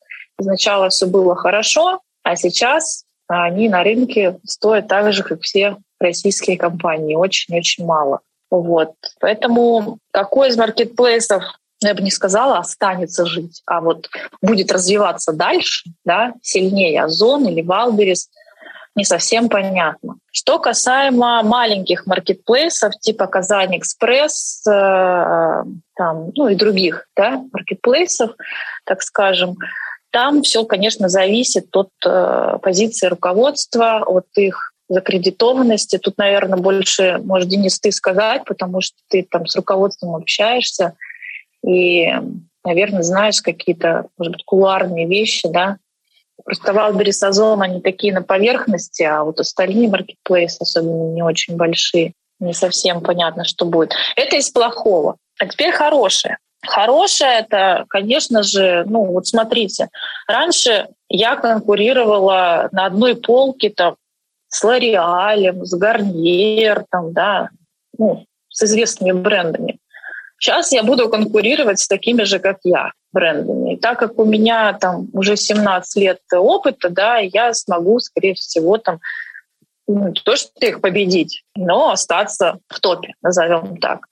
сначала 0.41 0.89
все 0.89 1.07
было 1.07 1.35
хорошо, 1.37 2.01
а 2.23 2.37
сейчас 2.37 3.05
они 3.43 3.69
на 3.69 3.83
рынке 3.83 4.39
стоят 4.45 4.89
так 4.89 5.13
же, 5.13 5.23
как 5.23 5.43
все 5.43 5.77
российские 5.99 6.57
компании, 6.57 7.17
очень-очень 7.17 7.85
мало. 7.85 8.21
Вот. 8.51 8.93
Поэтому 9.21 9.99
какой 10.13 10.49
из 10.49 10.57
маркетплейсов 10.57 11.43
я 11.81 11.95
бы 11.95 12.03
не 12.03 12.11
сказала, 12.11 12.59
останется 12.59 13.27
жить, 13.27 13.63
а 13.67 13.81
вот 13.81 14.09
будет 14.41 14.73
развиваться 14.73 15.33
дальше, 15.33 15.91
да, 16.05 16.33
сильнее 16.41 17.03
Озон 17.03 17.47
или 17.47 17.63
Валберис, 17.63 18.31
не 18.95 19.05
совсем 19.05 19.49
понятно. 19.49 20.17
Что 20.31 20.59
касаемо 20.59 21.43
маленьких 21.43 22.07
маркетплейсов 22.07 22.95
типа 23.01 23.27
Казань 23.27 23.77
Экспресс, 23.79 24.65
э, 24.67 24.71
там, 25.97 26.31
ну 26.37 26.49
и 26.49 26.55
других 26.55 27.07
да, 27.17 27.43
маркетплейсов, 27.53 28.31
так 28.85 29.03
скажем, 29.03 29.57
там 30.15 30.43
все, 30.43 30.65
конечно, 30.65 31.09
зависит 31.09 31.77
от 31.77 31.91
э, 32.07 32.59
позиции 32.63 33.09
руководства, 33.09 34.05
от 34.07 34.27
их 34.37 34.73
закредитованности. 34.89 35.99
Тут, 35.99 36.19
наверное, 36.19 36.57
больше, 36.57 37.19
может, 37.25 37.49
Денис, 37.49 37.81
ты 37.81 37.91
сказать, 37.91 38.45
потому 38.45 38.81
что 38.81 38.97
ты 39.09 39.27
там 39.29 39.49
с 39.49 39.57
руководством 39.57 40.15
общаешься 40.15 40.95
и, 41.67 42.13
наверное, 42.65 43.03
знаешь 43.03 43.43
какие-то, 43.43 44.07
может 44.17 44.35
быть, 44.35 44.45
кулуарные 44.45 45.09
вещи, 45.09 45.49
да. 45.49 45.79
Просто 46.45 46.71
Wildberries 46.71 47.27
Озон, 47.27 47.63
они 47.63 47.81
такие 47.81 48.15
на 48.15 48.23
поверхности, 48.23 49.03
а 49.03 49.25
вот 49.25 49.41
остальные 49.41 49.89
маркетплейсы, 49.89 50.59
особенно 50.61 51.13
не 51.13 51.25
очень 51.25 51.57
большие, 51.57 52.13
не 52.39 52.55
совсем 52.55 53.01
понятно, 53.01 53.43
что 53.43 53.65
будет. 53.65 53.91
Это 54.15 54.37
из 54.37 54.49
плохого. 54.49 55.17
А 55.41 55.49
теперь 55.49 55.73
хорошее. 55.73 56.39
Хорошее 56.67 57.41
это, 57.41 57.85
конечно 57.89 58.43
же, 58.43 58.85
ну 58.87 59.05
вот 59.05 59.27
смотрите, 59.27 59.89
раньше 60.27 60.89
я 61.09 61.37
конкурировала 61.37 62.69
на 62.73 62.87
одной 62.87 63.17
полке 63.17 63.71
там 63.71 63.97
с 64.49 64.63
Лореалем, 64.63 65.65
с 65.65 65.75
Гарниер, 65.75 66.85
там, 66.91 67.13
да, 67.13 67.51
ну, 67.99 68.25
с 68.49 68.63
известными 68.63 69.13
брендами. 69.13 69.79
Сейчас 70.39 70.73
я 70.73 70.83
буду 70.83 71.09
конкурировать 71.09 71.81
с 71.81 71.89
такими 71.89 72.23
же, 72.23 72.39
как 72.39 72.59
я, 72.65 72.93
брендами. 73.13 73.75
И 73.75 73.77
так 73.77 73.99
как 73.99 74.19
у 74.19 74.25
меня 74.25 74.73
там 74.75 75.09
уже 75.13 75.37
17 75.37 76.03
лет 76.03 76.21
опыта, 76.33 76.91
да, 76.91 77.19
я 77.19 77.53
смогу, 77.55 77.99
скорее 78.01 78.35
всего, 78.35 78.79
там 78.79 79.01
ну, 79.87 80.09
не 80.09 80.21
то, 80.21 80.37
что 80.37 80.51
их 80.65 80.81
победить, 80.81 81.45
но 81.57 81.91
остаться 81.91 82.59
в 82.69 82.81
топе, 82.81 83.15
назовем 83.23 83.77
так. 83.79 84.07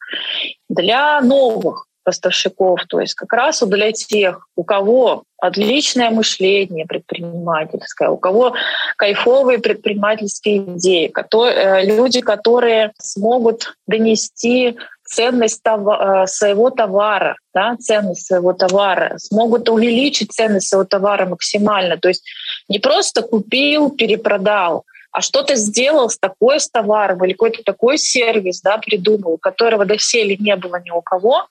Для 0.69 1.21
новых 1.21 1.87
поставщиков, 2.05 2.81
то 2.89 3.01
есть 3.01 3.15
как 3.15 3.33
раз 3.33 3.63
для 3.63 3.93
тех, 3.93 4.49
у 4.57 4.65
кого 4.65 5.25
отличное 5.39 6.11
мышление 6.11 6.87
предпринимательское, 6.87 8.09
у 8.09 8.17
кого 8.17 8.55
кайфовые 8.97 9.59
предпринимательские 9.59 10.59
идеи, 10.59 11.09
которые, 11.09 11.55
э, 11.55 11.85
люди, 11.87 12.21
которые 12.21 12.93
смогут 12.99 13.75
донести 13.87 14.77
ценность 15.05 15.63
товара, 15.63 16.25
э, 16.25 16.27
своего 16.27 16.71
товара, 16.71 17.37
да, 17.55 17.77
ценность 17.81 18.27
своего 18.27 18.53
товара, 18.53 19.19
смогут 19.19 19.69
увеличить 19.69 20.33
ценность 20.33 20.69
своего 20.69 20.85
товара 20.85 21.27
максимально. 21.27 21.99
То 21.99 22.09
есть 22.09 22.25
не 22.69 22.79
просто 22.79 23.23
купил, 23.23 23.91
перепродал, 23.91 24.85
а 25.13 25.21
что-то 25.21 25.57
сделал 25.57 26.09
с 26.09 26.19
такой 26.19 26.59
с 26.59 26.71
товаром 26.71 27.23
или 27.25 27.33
какой-то 27.33 27.63
такой 27.63 27.99
сервис 27.99 28.63
да, 28.63 28.79
придумал, 28.79 29.37
которого 29.37 29.85
доселе 29.85 30.37
не 30.39 30.57
было 30.57 30.81
ни 30.83 30.91
у 30.91 31.03
кого, 31.03 31.47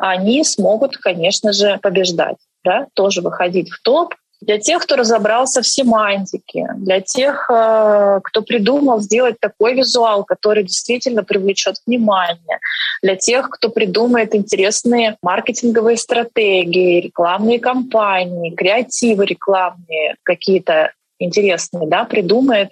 они 0.00 0.42
смогут, 0.44 0.96
конечно 0.96 1.52
же, 1.52 1.78
побеждать, 1.82 2.36
да, 2.64 2.86
тоже 2.94 3.20
выходить 3.20 3.70
в 3.70 3.80
топ. 3.82 4.14
Для 4.40 4.58
тех, 4.58 4.82
кто 4.82 4.96
разобрался 4.96 5.60
в 5.60 5.66
семантике, 5.66 6.66
для 6.76 7.02
тех, 7.02 7.50
э, 7.50 8.20
кто 8.24 8.40
придумал 8.40 9.00
сделать 9.00 9.36
такой 9.38 9.74
визуал, 9.74 10.24
который 10.24 10.62
действительно 10.64 11.22
привлечет 11.22 11.76
внимание, 11.86 12.58
для 13.02 13.16
тех, 13.16 13.50
кто 13.50 13.68
придумает 13.68 14.34
интересные 14.34 15.18
маркетинговые 15.20 15.98
стратегии, 15.98 17.02
рекламные 17.02 17.60
кампании, 17.60 18.54
креативы 18.54 19.26
рекламные 19.26 20.16
какие-то 20.22 20.92
интересные, 21.18 21.86
да, 21.86 22.04
придумает, 22.04 22.70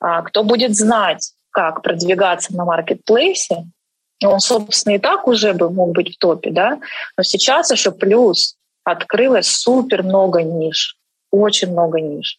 а, 0.00 0.22
кто 0.22 0.42
будет 0.42 0.74
знать, 0.74 1.32
как 1.50 1.82
продвигаться 1.82 2.52
на 2.56 2.64
маркетплейсе, 2.64 3.66
он, 4.22 4.40
собственно, 4.40 4.94
и 4.94 4.98
так 4.98 5.26
уже 5.26 5.52
бы 5.52 5.70
мог 5.70 5.92
быть 5.92 6.14
в 6.14 6.18
топе, 6.18 6.50
да, 6.50 6.78
но 7.16 7.22
сейчас 7.22 7.70
еще 7.70 7.90
плюс 7.90 8.56
открылось 8.84 9.48
супер 9.48 10.02
много 10.02 10.42
ниш, 10.42 10.96
очень 11.30 11.72
много 11.72 12.00
ниш. 12.00 12.38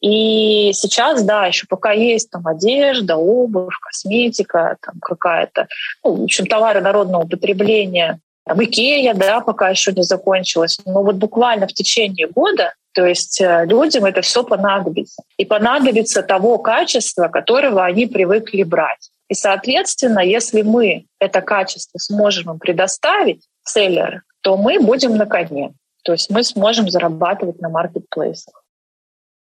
И 0.00 0.72
сейчас, 0.72 1.22
да, 1.24 1.46
еще 1.46 1.66
пока 1.68 1.92
есть 1.92 2.30
там 2.30 2.46
одежда, 2.46 3.16
обувь, 3.16 3.74
косметика, 3.80 4.76
там 4.80 4.94
какая-то, 5.00 5.68
ну, 6.04 6.14
в 6.14 6.24
общем, 6.24 6.46
товары 6.46 6.80
народного 6.80 7.26
потребления, 7.26 8.20
Там 8.46 8.62
Икея, 8.62 9.14
да, 9.14 9.40
пока 9.40 9.70
еще 9.70 9.92
не 9.92 10.02
закончилась. 10.02 10.78
Но 10.86 11.02
вот 11.02 11.16
буквально 11.16 11.66
в 11.66 11.72
течение 11.72 12.26
года 12.28 12.72
то 12.92 13.06
есть 13.06 13.40
э, 13.40 13.66
людям 13.66 14.04
это 14.04 14.20
все 14.20 14.42
понадобится. 14.42 15.22
И 15.36 15.44
понадобится 15.44 16.22
того 16.22 16.58
качества, 16.58 17.28
которого 17.28 17.84
они 17.84 18.06
привыкли 18.06 18.62
брать. 18.64 19.10
И, 19.30 19.34
соответственно, 19.34 20.18
если 20.18 20.62
мы 20.62 21.06
это 21.20 21.40
качество 21.40 21.98
сможем 21.98 22.52
им 22.52 22.58
предоставить, 22.58 23.46
селлеры, 23.64 24.22
то 24.42 24.56
мы 24.56 24.80
будем 24.80 25.16
на 25.16 25.24
коне. 25.24 25.72
То 26.02 26.12
есть 26.12 26.30
мы 26.30 26.42
сможем 26.42 26.90
зарабатывать 26.90 27.60
на 27.60 27.68
маркетплейсах. 27.68 28.62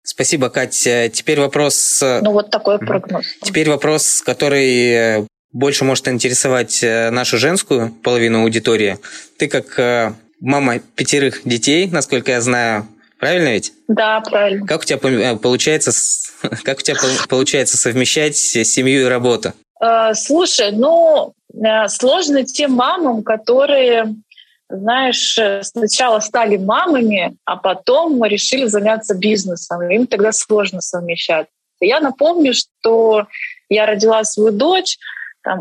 Спасибо, 0.03 0.51
Катя. 0.51 1.09
Теперь 1.09 1.38
вопрос... 1.40 2.03
Э, 2.03 2.20
ну 2.20 2.33
вот 2.33 2.51
такой 2.51 2.79
прогноз. 2.79 3.25
Теперь 3.42 3.68
вопрос, 3.68 4.22
который 4.22 4.90
э, 4.90 5.27
больше 5.53 5.85
может 5.85 6.09
интересовать 6.09 6.83
нашу 6.83 7.38
женскую 7.38 7.90
половину 8.03 8.42
аудитории. 8.42 8.99
Ты 9.38 9.49
как 9.49 10.14
мама 10.40 10.81
пятерых 10.81 11.42
детей, 11.44 11.88
насколько 11.88 12.33
я 12.33 12.40
знаю, 12.40 12.88
Правильно 13.18 13.49
ведь? 13.49 13.72
Да, 13.88 14.20
правильно. 14.20 14.66
Как 14.66 14.83
у 14.83 14.85
тебя 14.85 14.99
э, 15.03 15.37
получается, 15.37 15.90
как 16.64 16.79
у 16.79 16.83
тебя 16.83 16.96
получается 17.29 17.79
совмещать 17.79 18.37
семью 18.37 19.03
и 19.03 19.05
работу? 19.05 19.55
Э, 19.81 20.15
слушай, 20.15 20.73
ну, 20.73 21.35
э, 21.53 21.89
сложно 21.89 22.45
тем 22.45 22.73
мамам, 22.73 23.23
которые, 23.23 24.15
знаешь, 24.69 25.39
сначала 25.62 26.21
стали 26.21 26.57
мамами, 26.57 27.37
а 27.45 27.57
потом 27.57 28.25
решили 28.25 28.67
заняться 28.67 29.15
бизнесом. 29.15 29.83
Им 29.91 30.07
тогда 30.07 30.33
сложно 30.33 30.81
совмещать. 30.81 31.47
Я 31.81 32.01
напомню, 32.01 32.55
что 32.55 33.27
я 33.69 33.87
родила 33.87 34.25
свою 34.25 34.53
дочь, 34.53 34.99
там, 35.47 35.61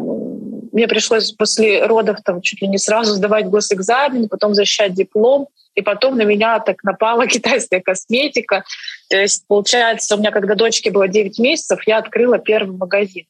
мне 0.71 0.87
пришлось 0.87 1.31
после 1.31 1.85
родов 1.85 2.17
там, 2.25 2.41
чуть 2.41 2.59
ли 2.61 2.67
не 2.67 2.79
сразу 2.79 3.13
сдавать 3.13 3.45
госэкзамен, 3.45 4.27
потом 4.29 4.55
защищать 4.55 4.95
диплом 4.95 5.47
и 5.75 5.83
потом 5.83 6.17
на 6.17 6.23
меня 6.23 6.59
так 6.59 6.83
напала 6.83 7.27
китайская 7.27 7.81
косметика. 7.81 8.63
То 9.09 9.17
есть, 9.17 9.45
получается, 9.47 10.15
у 10.15 10.17
меня, 10.17 10.31
когда 10.31 10.55
дочке 10.55 10.89
было 10.89 11.07
9 11.07 11.37
месяцев, 11.37 11.79
я 11.85 11.99
открыла 11.99 12.39
первый 12.39 12.75
магазин. 12.75 13.25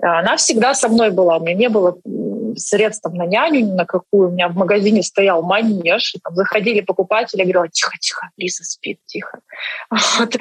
Она 0.00 0.36
всегда 0.36 0.74
со 0.74 0.88
мной 0.88 1.10
была. 1.10 1.36
У 1.36 1.44
меня 1.44 1.54
не 1.54 1.68
было 1.68 1.98
средств 2.56 3.06
на 3.12 3.26
няню 3.26 3.60
ни 3.60 3.72
на 3.72 3.84
какую. 3.84 4.28
У 4.28 4.32
меня 4.32 4.48
в 4.48 4.56
магазине 4.56 5.02
стоял 5.02 5.42
манеж. 5.42 6.14
И, 6.14 6.18
там, 6.18 6.34
заходили 6.34 6.80
покупатели, 6.80 7.40
я 7.40 7.44
говорила, 7.44 7.68
тихо-тихо, 7.68 8.30
Лиза 8.36 8.64
спит, 8.64 8.98
тихо. 9.06 9.40
Вот. 10.18 10.36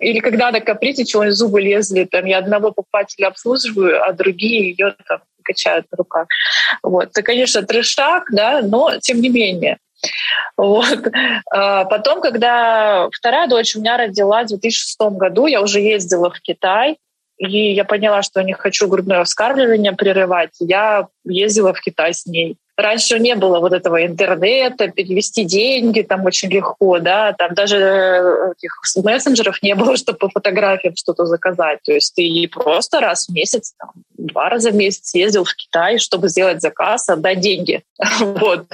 Или 0.00 0.20
когда 0.20 0.48
она 0.48 0.60
капризничала, 0.60 1.30
зубы 1.30 1.60
лезли, 1.60 2.04
там, 2.04 2.24
я 2.24 2.38
одного 2.38 2.72
покупателя 2.72 3.28
обслуживаю, 3.28 4.02
а 4.02 4.12
другие 4.12 4.70
ее 4.70 4.94
там 5.08 5.20
качают 5.42 5.86
на 5.90 5.96
руках. 5.96 6.26
Вот. 6.82 7.10
Это, 7.10 7.22
конечно, 7.22 7.62
трешак, 7.62 8.24
да, 8.30 8.62
но 8.62 8.98
тем 9.00 9.20
не 9.20 9.28
менее. 9.28 9.78
Вот. 10.56 11.08
А 11.50 11.84
потом, 11.84 12.20
когда 12.20 13.08
вторая 13.12 13.48
дочь 13.48 13.76
у 13.76 13.80
меня 13.80 13.96
родилась 13.96 14.46
в 14.46 14.58
2006 14.60 15.00
году, 15.12 15.46
я 15.46 15.60
уже 15.62 15.80
ездила 15.80 16.30
в 16.30 16.40
Китай, 16.40 16.98
и 17.38 17.72
я 17.72 17.84
поняла, 17.84 18.22
что 18.22 18.42
не 18.42 18.52
хочу 18.52 18.88
грудное 18.88 19.24
вскармливание 19.24 19.92
прерывать. 19.92 20.52
Я 20.60 21.08
ездила 21.24 21.74
в 21.74 21.80
Китай 21.80 22.14
с 22.14 22.26
ней. 22.26 22.56
Раньше 22.76 23.20
не 23.20 23.36
было 23.36 23.60
вот 23.60 23.72
этого 23.72 24.04
интернета, 24.04 24.88
перевести 24.88 25.44
деньги 25.44 26.02
там 26.02 26.24
очень 26.24 26.50
легко, 26.50 26.98
да, 26.98 27.32
там 27.32 27.54
даже 27.54 27.76
э, 27.76 28.52
этих 28.56 28.80
мессенджеров 29.04 29.62
не 29.62 29.74
было, 29.76 29.96
чтобы 29.96 30.18
по 30.18 30.28
фотографиям 30.28 30.96
что-то 30.96 31.24
заказать. 31.26 31.78
То 31.84 31.92
есть 31.92 32.14
ты 32.14 32.48
просто 32.52 33.00
раз 33.00 33.28
в 33.28 33.32
месяц, 33.32 33.74
там, 33.78 33.90
два 34.18 34.48
раза 34.48 34.70
в 34.70 34.74
месяц 34.74 35.14
ездил 35.14 35.44
в 35.44 35.54
Китай, 35.54 35.98
чтобы 35.98 36.28
сделать 36.28 36.60
заказ, 36.60 37.08
отдать 37.08 37.40
деньги. 37.40 37.82
Вот. 38.20 38.66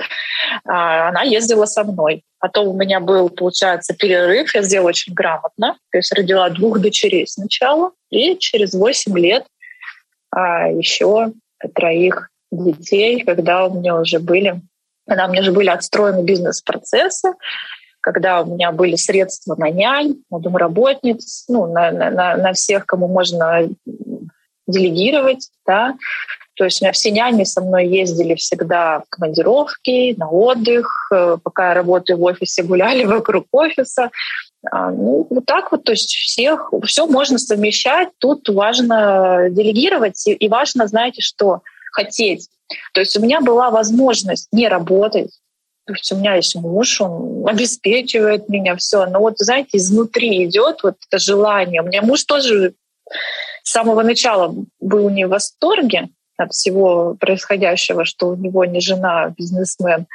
А 0.67 1.09
она 1.09 1.23
ездила 1.23 1.67
со 1.67 1.85
мной. 1.85 2.23
Потом 2.39 2.69
у 2.69 2.73
меня 2.73 3.01
был, 3.01 3.29
получается, 3.29 3.95
перерыв, 3.95 4.55
я 4.55 4.63
сделала 4.63 4.89
очень 4.89 5.13
грамотно. 5.13 5.77
То 5.93 5.99
есть 5.99 6.13
родила 6.13 6.49
двух 6.49 6.81
дочерей 6.81 7.27
сначала, 7.27 7.93
и 8.09 8.37
через 8.39 8.73
восемь 8.73 9.19
лет 9.19 9.45
а, 10.31 10.69
еще 10.69 11.33
троих 11.75 12.31
детей, 12.51 13.23
когда 13.25 13.67
у 13.67 13.79
меня 13.79 13.97
уже 13.97 14.19
были, 14.19 14.61
когда 15.07 15.27
у 15.27 15.31
меня 15.31 15.43
уже 15.43 15.53
были 15.53 15.69
отстроены 15.69 16.23
бизнес-процессы, 16.23 17.33
когда 18.01 18.43
у 18.43 18.55
меня 18.55 18.73
были 18.73 18.97
средства 18.97 19.55
на 19.57 19.71
нянь, 19.71 20.17
на 20.31 20.39
домработниц, 20.39 21.45
ну, 21.49 21.67
на, 21.73 21.91
на, 21.91 22.37
на 22.37 22.53
всех, 22.53 22.87
кому 22.87 23.09
можно 23.09 23.69
делегировать, 24.67 25.51
да. 25.67 25.95
То 26.55 26.65
есть 26.65 26.81
у 26.81 26.85
меня 26.85 26.93
все 26.93 27.11
няни 27.11 27.45
со 27.45 27.63
мной 27.63 27.87
ездили 27.87 28.35
всегда 28.35 29.01
в 29.01 29.05
командировки, 29.09 30.15
на 30.19 30.29
отдых, 30.29 31.09
э, 31.13 31.39
пока 31.43 31.69
я 31.69 31.75
работаю 31.75 32.19
в 32.19 32.23
офисе, 32.23 32.63
гуляли 32.63 33.05
вокруг 33.07 33.47
офиса. 33.53 34.11
А, 34.71 34.91
ну, 34.91 35.27
вот 35.31 35.47
так 35.47 35.73
вот, 35.73 35.85
то 35.85 35.93
есть 35.93 36.15
всех, 36.15 36.73
все 36.85 37.07
можно 37.07 37.39
совмещать. 37.39 38.11
Тут 38.19 38.49
важно 38.49 39.49
делегировать, 39.51 40.23
и 40.27 40.49
важно, 40.49 40.87
знаете, 40.87 41.23
что— 41.23 41.63
хотеть. 41.93 42.49
То 42.95 43.01
есть 43.01 43.17
у 43.17 43.21
меня 43.21 43.41
была 43.41 43.71
возможность 43.71 44.49
не 44.53 44.69
работать, 44.69 45.31
то 45.87 45.95
есть 45.95 46.13
у 46.13 46.17
меня 46.17 46.37
есть 46.37 46.55
муж, 46.55 47.01
он 47.01 47.45
обеспечивает 47.49 48.49
меня, 48.49 48.77
все. 48.77 49.07
Но 49.07 49.21
вот, 49.21 49.39
знаете, 49.39 49.71
изнутри 49.79 50.45
идет 50.45 50.83
вот 50.83 50.97
это 51.09 51.19
желание. 51.19 51.83
У 51.83 51.87
меня 51.87 52.03
муж 52.03 52.25
тоже 52.25 52.75
с 53.65 53.73
самого 53.73 54.03
начала 54.03 54.55
был 54.79 55.11
не 55.11 55.27
в 55.27 55.31
восторге 55.31 56.09
от 56.37 56.53
всего 56.53 57.17
происходящего, 57.19 58.05
что 58.05 58.29
у 58.29 58.37
него 58.37 58.65
не 58.65 58.81
жена, 58.81 59.25
а 59.25 59.31
бизнесмен. 59.31 60.07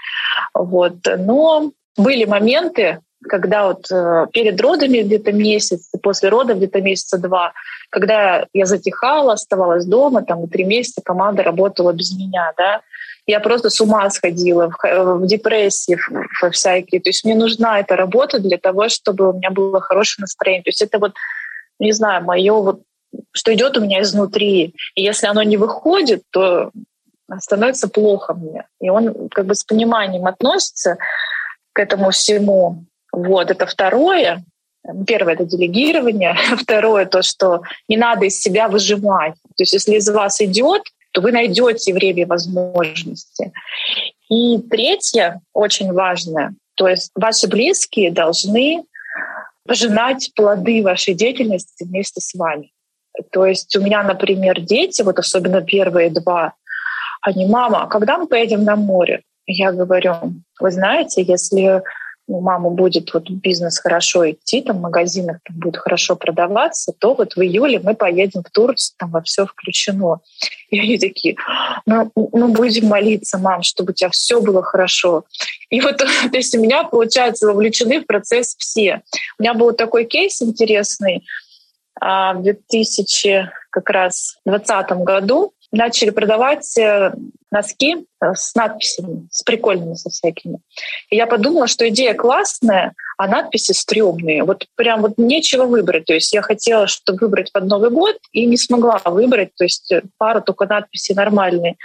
Вот. 0.53 0.95
Но 1.17 1.71
были 1.97 2.25
моменты, 2.25 2.99
когда 3.27 3.67
вот 3.67 3.91
э, 3.91 4.27
перед 4.31 4.59
родами 4.61 4.99
где-то 4.99 5.31
месяц, 5.31 5.89
после 6.01 6.29
родов 6.29 6.57
где-то 6.57 6.81
месяца 6.81 7.17
два, 7.17 7.53
когда 7.89 8.45
я 8.53 8.65
затихала, 8.65 9.33
оставалась 9.33 9.85
дома, 9.85 10.23
там 10.23 10.47
три 10.47 10.63
месяца 10.63 11.01
команда 11.03 11.43
работала 11.43 11.93
без 11.93 12.11
меня, 12.15 12.51
да, 12.57 12.81
я 13.27 13.39
просто 13.39 13.69
с 13.69 13.81
ума 13.81 14.09
сходила, 14.09 14.69
в, 14.69 15.25
депрессии, 15.25 15.95
в, 15.95 16.09
в 16.41 16.51
всякие. 16.51 17.01
То 17.01 17.09
есть 17.09 17.25
мне 17.25 17.35
нужна 17.35 17.79
эта 17.79 17.95
работа 17.95 18.39
для 18.39 18.57
того, 18.57 18.87
чтобы 18.89 19.29
у 19.29 19.33
меня 19.33 19.49
было 19.49 19.81
хорошее 19.81 20.23
настроение. 20.23 20.63
То 20.63 20.69
есть 20.69 20.81
это 20.81 20.99
вот, 20.99 21.13
не 21.79 21.91
знаю, 21.91 22.23
мое 22.23 22.53
вот, 22.53 22.81
что 23.31 23.53
идет 23.53 23.77
у 23.77 23.81
меня 23.81 24.01
изнутри. 24.01 24.75
И 24.93 25.01
если 25.01 25.25
оно 25.25 25.41
не 25.41 25.57
выходит, 25.57 26.21
то 26.31 26.71
становится 27.39 27.87
плохо 27.87 28.33
мне. 28.35 28.65
И 28.79 28.89
он 28.89 29.29
как 29.29 29.47
бы 29.47 29.55
с 29.55 29.63
пониманием 29.63 30.27
относится 30.27 30.97
к 31.73 31.79
этому 31.79 32.11
всему. 32.11 32.85
Вот, 33.15 33.49
это 33.49 33.65
второе. 33.65 34.43
Первое— 35.07 35.33
это 35.35 35.45
делегирование. 35.45 36.35
Второе— 36.57 37.05
то, 37.07 37.21
что 37.21 37.61
не 37.87 37.97
надо 37.97 38.25
из 38.25 38.39
себя 38.39 38.67
выжимать. 38.67 39.33
То 39.55 39.63
есть 39.63 39.73
если 39.73 39.95
из 39.95 40.09
вас 40.09 40.41
идет, 40.41 40.83
то 41.11 41.21
вы 41.21 41.31
найдете 41.31 41.93
время 41.93 42.23
и 42.23 42.25
возможности. 42.25 43.53
И 44.29 44.59
третье, 44.59 45.41
очень 45.53 45.93
важное, 45.93 46.53
то 46.75 46.89
есть 46.89 47.11
ваши 47.15 47.47
близкие 47.47 48.11
должны 48.11 48.83
пожинать 49.65 50.31
плоды 50.35 50.83
вашей 50.83 51.13
деятельности 51.13 51.85
вместе 51.85 52.19
с 52.19 52.33
вами. 52.33 52.71
То 53.31 53.45
есть 53.45 53.75
у 53.77 53.81
меня, 53.81 54.03
например, 54.03 54.59
дети, 54.59 55.03
вот 55.03 55.17
особенно 55.17 55.61
первые 55.61 56.09
два, 56.09 56.53
они, 57.21 57.45
мама, 57.45 57.83
а 57.83 57.87
когда 57.87 58.17
мы 58.17 58.27
поедем 58.27 58.65
на 58.65 58.75
море? 58.75 59.21
Я 59.47 59.71
говорю, 59.71 60.15
вы 60.59 60.71
знаете, 60.71 61.23
если 61.23 61.81
у 62.27 62.41
мамы 62.41 62.71
будет 62.71 63.13
вот 63.13 63.29
бизнес 63.29 63.77
хорошо 63.77 64.31
идти, 64.31 64.61
там 64.61 64.77
в 64.77 64.81
магазинах 64.81 65.37
там 65.43 65.57
будет 65.57 65.77
хорошо 65.77 66.15
продаваться, 66.15 66.91
то 66.97 67.13
вот 67.13 67.35
в 67.35 67.41
июле 67.41 67.79
мы 67.79 67.93
поедем 67.95 68.41
в 68.43 68.49
Турцию, 68.49 68.95
там 68.97 69.11
во 69.11 69.21
все 69.21 69.45
включено. 69.45 70.19
И 70.69 70.79
они 70.79 70.97
такие, 70.97 71.35
ну, 71.85 72.11
ну 72.15 72.47
будем 72.49 72.87
молиться, 72.87 73.37
мам, 73.37 73.61
чтобы 73.61 73.91
у 73.91 73.93
тебя 73.93 74.09
все 74.09 74.41
было 74.41 74.63
хорошо. 74.63 75.25
И 75.69 75.81
вот, 75.81 75.97
то 75.97 76.05
есть 76.33 76.55
у 76.55 76.61
меня, 76.61 76.83
получается, 76.83 77.47
вовлечены 77.47 78.01
в 78.01 78.05
процесс 78.05 78.55
все. 78.57 79.03
У 79.37 79.43
меня 79.43 79.53
был 79.53 79.73
такой 79.73 80.05
кейс 80.05 80.41
интересный 80.41 81.25
а, 82.01 82.33
в 82.33 82.43
2000 82.43 83.51
как 83.69 83.89
раз 83.89 84.37
2020 84.45 84.91
году 85.03 85.53
начали 85.75 86.09
продавать 86.09 86.77
э, 86.77 87.13
носки 87.51 87.95
э, 88.21 88.33
с 88.33 88.55
надписями, 88.55 89.27
с 89.31 89.43
прикольными 89.43 89.95
со 89.95 90.09
всякими. 90.09 90.59
И 91.09 91.15
я 91.15 91.27
подумала, 91.27 91.67
что 91.67 91.87
идея 91.89 92.13
классная, 92.13 92.93
а 93.17 93.27
надписи 93.27 93.71
стрёмные. 93.71 94.43
Вот 94.43 94.65
прям 94.75 95.01
вот 95.01 95.17
нечего 95.17 95.65
выбрать. 95.65 96.05
То 96.05 96.13
есть 96.13 96.33
я 96.33 96.41
хотела 96.41 96.87
что 96.87 97.13
выбрать 97.13 97.51
под 97.51 97.65
Новый 97.65 97.89
год 97.89 98.17
и 98.31 98.45
не 98.45 98.57
смогла 98.57 99.01
выбрать. 99.05 99.53
То 99.55 99.65
есть 99.65 99.91
э, 99.91 100.03
пара 100.17 100.41
только 100.41 100.65
надписей 100.65 101.15
нормальные. 101.15 101.75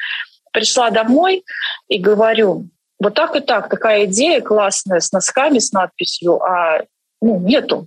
Пришла 0.53 0.90
домой 0.90 1.44
и 1.88 1.98
говорю, 1.98 2.68
вот 2.98 3.14
так 3.14 3.37
и 3.37 3.40
так, 3.40 3.68
такая 3.68 4.05
идея 4.05 4.40
классная 4.40 5.00
с 5.00 5.12
носками, 5.12 5.59
с 5.59 5.72
надписью, 5.72 6.42
а 6.42 6.85
ну, 7.20 7.38
нету. 7.38 7.87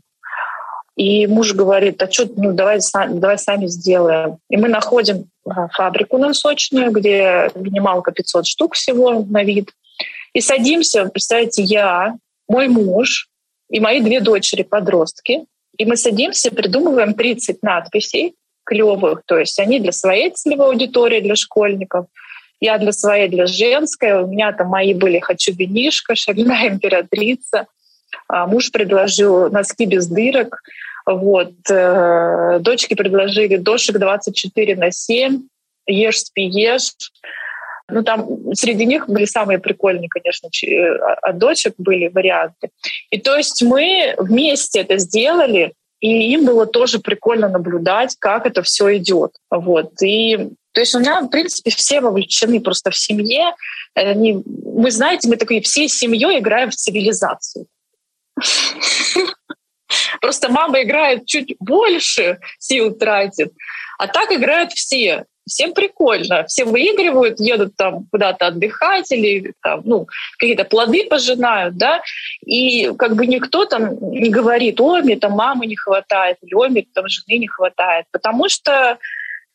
И 0.96 1.26
муж 1.26 1.54
говорит, 1.54 2.02
а 2.02 2.12
что, 2.12 2.30
ну 2.36 2.54
давай, 2.54 2.80
давай 3.10 3.38
сами 3.38 3.66
сделаем. 3.68 4.38
И 4.50 4.58
мы 4.58 4.68
находим 4.68 5.26
а, 5.46 5.68
фабрику 5.70 6.18
носочную, 6.18 6.92
где 6.92 7.50
минималка 7.56 8.12
500 8.12 8.46
штук 8.46 8.76
всего 8.76 9.26
на 9.28 9.44
вид. 9.44 9.72
И 10.34 10.42
садимся, 10.42 11.06
представляете, 11.06 11.64
я, 11.64 12.16
мой 12.48 12.68
муж 12.68 13.30
и 13.70 13.80
мои 13.80 14.02
две 14.02 14.20
дочери-подростки. 14.20 15.46
И 15.78 15.86
мы 15.86 15.98
садимся, 15.98 16.52
придумываем 16.52 17.16
30 17.16 17.64
надписей 17.64 18.36
клевых, 18.64 19.24
то 19.26 19.38
есть 19.38 19.60
они 19.60 19.80
для 19.80 19.92
своей 19.92 20.30
целевой 20.30 20.68
аудитории, 20.68 21.20
для 21.20 21.36
школьников, 21.36 22.06
я 22.60 22.78
для 22.78 22.94
своей, 22.94 23.28
для 23.28 23.46
женской. 23.46 24.24
У 24.24 24.28
меня 24.28 24.54
там 24.54 24.68
мои 24.68 24.94
были 24.94 25.20
«Хочу 25.20 25.54
винишко», 25.54 26.16
«Шальная 26.16 26.70
императрица». 26.70 27.68
А 28.28 28.48
муж 28.48 28.72
предложил 28.72 29.50
носки 29.50 29.86
без 29.86 30.08
дырок. 30.08 30.62
Вот. 31.06 31.54
Э, 31.70 32.60
дочки 32.60 32.94
предложили 32.94 33.58
дошек 33.58 33.98
24 33.98 34.76
на 34.76 34.92
7, 34.92 35.42
ешь, 35.88 36.20
спи, 36.20 36.44
ешь. 36.44 36.94
Ну, 37.90 38.04
там 38.04 38.54
среди 38.54 38.86
них 38.86 39.10
были 39.10 39.26
самые 39.26 39.60
прикольные, 39.60 40.08
конечно, 40.10 40.48
э, 40.48 40.96
от 41.22 41.38
дочек 41.38 41.74
были 41.78 42.08
варианты. 42.08 42.70
И 43.10 43.20
то 43.20 43.36
есть 43.36 43.62
мы 43.62 44.16
вместе 44.18 44.80
это 44.80 44.98
сделали, 44.98 45.74
и 46.00 46.34
им 46.34 46.46
было 46.46 46.66
тоже 46.66 47.00
прикольно 47.00 47.50
наблюдать, 47.50 48.16
как 48.20 48.46
это 48.46 48.62
все 48.64 48.98
идет. 48.98 49.32
Вот. 49.50 50.02
И 50.02 50.50
то 50.74 50.82
есть 50.82 50.96
у 50.96 51.00
меня, 51.00 51.22
в 51.22 51.30
принципе, 51.30 51.70
все 51.72 52.02
вовлечены 52.02 52.60
просто 52.60 52.90
в 52.90 52.98
семье. 52.98 53.54
Они, 53.94 54.42
мы, 54.46 54.90
знаете, 54.90 55.30
мы 55.30 55.38
такие 55.38 55.62
всей 55.62 55.88
семьей 55.88 56.40
играем 56.40 56.72
в 56.72 56.76
цивилизацию. 56.76 57.68
Просто 60.22 60.50
мама 60.50 60.82
играет 60.82 61.26
чуть 61.26 61.56
больше, 61.60 62.40
сил 62.60 62.96
тратит, 62.96 63.52
а 63.98 64.08
так 64.08 64.32
играют 64.32 64.72
все. 64.72 65.26
Всем 65.46 65.74
прикольно, 65.74 66.46
все 66.46 66.64
выигрывают, 66.64 67.42
едут 67.42 67.76
там 67.76 68.08
куда-то 68.10 68.48
отдыхать 68.48 69.12
или 69.12 69.54
там, 69.62 69.82
ну, 69.84 70.08
какие-то 70.38 70.64
плоды 70.64 71.06
пожинают, 71.10 71.76
да, 71.76 72.02
и 72.46 72.94
как 72.98 73.18
бы 73.18 73.28
никто 73.28 73.66
там 73.66 74.12
не 74.12 74.30
говорит, 74.30 74.80
ой, 74.80 75.02
мне 75.02 75.18
там 75.18 75.34
мамы 75.34 75.66
не 75.66 75.76
хватает, 75.76 76.38
или 76.42 76.54
ой, 76.54 76.70
мне 76.70 76.86
там 76.94 77.10
жены 77.10 77.40
не 77.40 77.48
хватает, 77.48 78.06
потому 78.12 78.48
что 78.48 78.98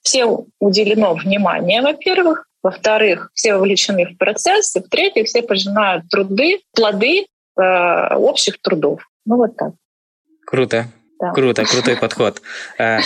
всем 0.02 0.44
уделено 0.60 1.14
внимание, 1.14 1.80
во-первых, 1.80 2.46
во-вторых, 2.62 3.30
все 3.32 3.54
вовлечены 3.54 4.04
в 4.04 4.18
процесс, 4.18 4.76
и 4.76 4.80
в-третьих, 4.80 5.26
все 5.26 5.42
пожинают 5.42 6.06
труды, 6.10 6.60
плоды 6.74 7.28
э, 7.58 8.14
общих 8.14 8.60
трудов. 8.60 9.00
Ну 9.26 9.36
вот 9.36 9.56
так. 9.56 9.72
Круто. 10.46 10.86
Да. 11.20 11.32
Круто, 11.32 11.64
крутой 11.64 11.96
подход. 12.00 12.40
Э, 12.78 13.00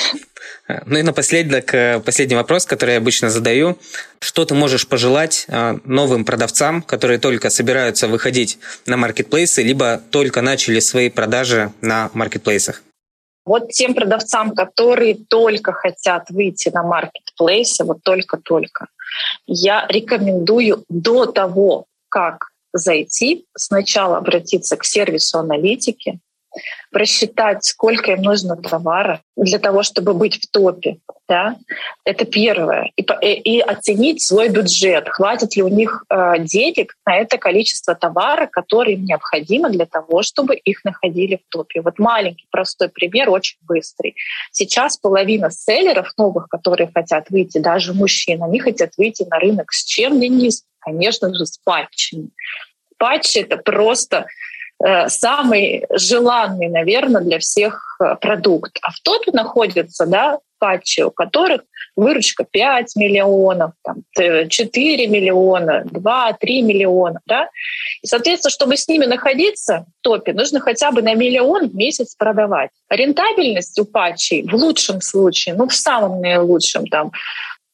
ну 0.86 0.98
и 0.98 1.02
напоследок, 1.02 1.74
э, 1.74 2.00
последний 2.00 2.36
вопрос, 2.36 2.66
который 2.66 2.92
я 2.92 2.98
обычно 2.98 3.30
задаю. 3.30 3.78
Что 4.20 4.44
ты 4.44 4.54
можешь 4.54 4.86
пожелать 4.86 5.46
э, 5.48 5.78
новым 5.84 6.24
продавцам, 6.24 6.82
которые 6.82 7.18
только 7.18 7.50
собираются 7.50 8.08
выходить 8.08 8.58
на 8.86 8.96
маркетплейсы, 8.96 9.62
либо 9.62 10.00
только 10.10 10.42
начали 10.42 10.80
свои 10.80 11.08
продажи 11.08 11.72
на 11.80 12.10
маркетплейсах? 12.12 12.82
Вот 13.44 13.70
тем 13.70 13.94
продавцам, 13.94 14.54
которые 14.54 15.16
только 15.28 15.72
хотят 15.72 16.30
выйти 16.30 16.68
на 16.68 16.82
маркетплейсы, 16.84 17.82
вот 17.84 18.02
только-только, 18.04 18.86
я 19.46 19.84
рекомендую 19.88 20.84
до 20.88 21.26
того, 21.26 21.86
как 22.08 22.51
зайти, 22.72 23.46
сначала 23.56 24.18
обратиться 24.18 24.76
к 24.76 24.84
сервису 24.84 25.38
аналитики, 25.38 26.20
просчитать, 26.90 27.64
сколько 27.64 28.12
им 28.12 28.22
нужно 28.22 28.56
товара 28.56 29.22
для 29.36 29.58
того, 29.58 29.82
чтобы 29.82 30.12
быть 30.12 30.36
в 30.36 30.50
топе. 30.50 30.98
Да? 31.28 31.56
Это 32.04 32.26
первое. 32.26 32.90
И, 32.96 33.06
и, 33.22 33.56
и 33.56 33.60
оценить 33.60 34.22
свой 34.22 34.50
бюджет. 34.50 35.08
Хватит 35.08 35.56
ли 35.56 35.62
у 35.62 35.68
них 35.68 36.04
э, 36.10 36.34
денег 36.40 36.94
на 37.06 37.16
это 37.16 37.38
количество 37.38 37.94
товара, 37.94 38.46
которое 38.46 38.94
им 38.96 39.04
необходимо 39.04 39.70
для 39.70 39.86
того, 39.86 40.22
чтобы 40.22 40.56
их 40.56 40.84
находили 40.84 41.36
в 41.36 41.48
топе. 41.50 41.80
Вот 41.80 41.98
маленький 41.98 42.46
простой 42.50 42.90
пример, 42.90 43.30
очень 43.30 43.56
быстрый. 43.62 44.14
Сейчас 44.50 44.98
половина 44.98 45.50
селлеров 45.50 46.12
новых, 46.18 46.48
которые 46.48 46.90
хотят 46.92 47.30
выйти, 47.30 47.58
даже 47.58 47.94
мужчин, 47.94 48.42
они 48.42 48.58
хотят 48.58 48.90
выйти 48.98 49.22
на 49.22 49.38
рынок 49.38 49.72
с 49.72 49.84
чем, 49.84 50.20
Денис? 50.20 50.64
Конечно 50.82 51.34
же, 51.34 51.46
с 51.46 51.58
патчами. 51.58 52.28
Патчи— 52.98 53.38
это 53.40 53.56
просто 53.56 54.26
Э, 54.84 55.08
самый 55.08 55.84
желанный, 55.90 56.68
наверное, 56.68 57.22
для 57.22 57.38
всех 57.38 57.96
э, 58.00 58.16
продукт. 58.20 58.78
А 58.82 58.90
в 58.90 59.00
топе 59.00 59.30
находятся 59.30 60.06
да, 60.06 60.38
патчи, 60.58 61.02
у 61.02 61.10
которых 61.12 61.62
выручка 61.94 62.44
5 62.44 62.96
миллионов, 62.96 63.72
там, 63.84 64.02
4 64.14 65.06
миллиона, 65.06 65.84
2-3 65.84 66.62
миллиона. 66.62 67.20
Да? 67.26 67.48
И, 68.02 68.06
соответственно, 68.06 68.50
чтобы 68.50 68.76
с 68.76 68.88
ними 68.88 69.04
находиться 69.04 69.86
в 70.00 70.02
топе, 70.02 70.32
нужно 70.32 70.58
хотя 70.58 70.90
бы 70.90 71.02
на 71.02 71.14
миллион 71.14 71.68
в 71.68 71.74
месяц 71.76 72.16
продавать. 72.16 72.70
Рентабельность 72.88 73.78
у 73.78 73.84
патчей 73.84 74.42
в 74.42 74.54
лучшем 74.54 75.00
случае, 75.00 75.54
ну 75.54 75.68
в 75.68 75.74
самом 75.74 76.20
наилучшем, 76.20 76.86
там, 76.86 77.12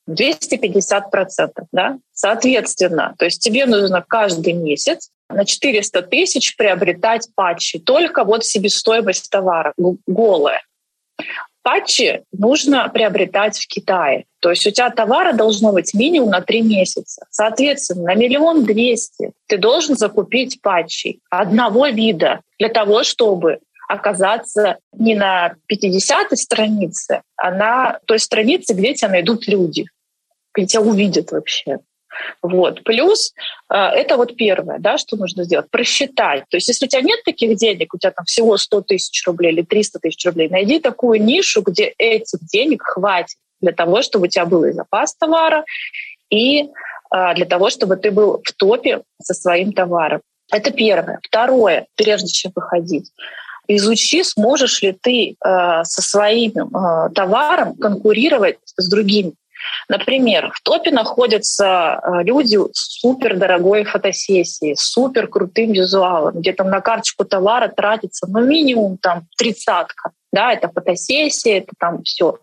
250%. 0.08 1.50
Да? 1.72 1.98
Соответственно, 2.12 3.14
то 3.18 3.24
есть 3.24 3.42
тебе 3.42 3.66
нужно 3.66 4.04
каждый 4.06 4.54
месяц 4.54 5.10
на 5.28 5.44
400 5.44 6.02
тысяч 6.02 6.56
приобретать 6.56 7.28
патчи. 7.34 7.78
Только 7.78 8.24
вот 8.24 8.44
себестоимость 8.44 9.30
товара 9.30 9.74
голая. 10.06 10.62
Патчи 11.62 12.22
нужно 12.32 12.88
приобретать 12.88 13.58
в 13.58 13.66
Китае. 13.66 14.24
То 14.40 14.50
есть 14.50 14.66
у 14.66 14.70
тебя 14.70 14.88
товара 14.88 15.34
должно 15.34 15.72
быть 15.72 15.92
минимум 15.92 16.30
на 16.30 16.40
три 16.40 16.62
месяца. 16.62 17.26
Соответственно, 17.30 18.04
на 18.04 18.14
миллион 18.14 18.64
двести 18.64 19.32
ты 19.48 19.58
должен 19.58 19.96
закупить 19.96 20.62
патчи 20.62 21.20
одного 21.28 21.88
вида 21.88 22.40
для 22.58 22.70
того, 22.70 23.02
чтобы 23.02 23.58
оказаться 23.88 24.78
не 24.92 25.14
на 25.14 25.54
50-й 25.70 26.36
странице, 26.36 27.22
а 27.36 27.50
на 27.50 27.98
той 28.06 28.18
странице, 28.18 28.74
где 28.74 28.94
тебя 28.94 29.10
найдут 29.10 29.46
люди, 29.48 29.86
где 30.58 30.66
тебя 30.66 30.82
увидят 30.82 31.32
вообще. 31.32 31.78
Вот. 32.42 32.82
Плюс 32.84 33.32
э, 33.72 33.76
это 33.76 34.16
вот 34.16 34.36
первое, 34.36 34.78
да, 34.78 34.98
что 34.98 35.16
нужно 35.16 35.44
сделать, 35.44 35.70
просчитать. 35.70 36.44
То 36.50 36.56
есть 36.56 36.68
если 36.68 36.86
у 36.86 36.88
тебя 36.88 37.02
нет 37.02 37.22
таких 37.24 37.56
денег, 37.56 37.94
у 37.94 37.98
тебя 37.98 38.10
там 38.10 38.24
всего 38.24 38.56
100 38.56 38.82
тысяч 38.82 39.26
рублей 39.26 39.52
или 39.52 39.62
300 39.62 40.00
тысяч 40.00 40.24
рублей, 40.26 40.48
найди 40.48 40.80
такую 40.80 41.22
нишу, 41.22 41.62
где 41.62 41.94
этих 41.98 42.40
денег 42.40 42.82
хватит 42.82 43.36
для 43.60 43.72
того, 43.72 44.02
чтобы 44.02 44.26
у 44.26 44.28
тебя 44.28 44.46
был 44.46 44.64
и 44.64 44.72
запас 44.72 45.14
товара, 45.14 45.64
и 46.30 46.62
э, 46.62 46.66
для 47.34 47.46
того, 47.46 47.70
чтобы 47.70 47.96
ты 47.96 48.10
был 48.10 48.40
в 48.44 48.52
топе 48.52 49.02
со 49.22 49.34
своим 49.34 49.72
товаром. 49.72 50.20
Это 50.50 50.70
первое. 50.70 51.20
Второе, 51.22 51.86
прежде 51.94 52.28
чем 52.28 52.52
выходить, 52.54 53.12
изучи, 53.66 54.22
сможешь 54.24 54.82
ли 54.82 54.92
ты 54.92 55.30
э, 55.32 55.84
со 55.84 56.02
своим 56.02 56.52
э, 56.52 57.10
товаром 57.14 57.76
конкурировать 57.76 58.58
с 58.76 58.88
другими. 58.88 59.34
Например, 59.88 60.50
в 60.54 60.60
топе 60.62 60.90
находятся 60.90 62.00
э, 62.02 62.22
люди 62.24 62.58
с 62.72 63.00
супер 63.00 63.36
дорогой 63.36 63.84
фотосессией, 63.84 64.76
супер 64.76 65.28
крутым 65.28 65.72
визуалом, 65.72 66.40
где 66.40 66.52
там 66.52 66.70
на 66.70 66.80
карточку 66.80 67.24
товара 67.24 67.68
тратится 67.68 68.26
ну 68.28 68.44
минимум 68.44 68.98
там 68.98 69.26
тридцатка. 69.36 70.10
Да, 70.32 70.52
это 70.52 70.68
фотосессия, 70.68 71.58
это 71.58 71.72
там 71.78 72.02
все. 72.02 72.38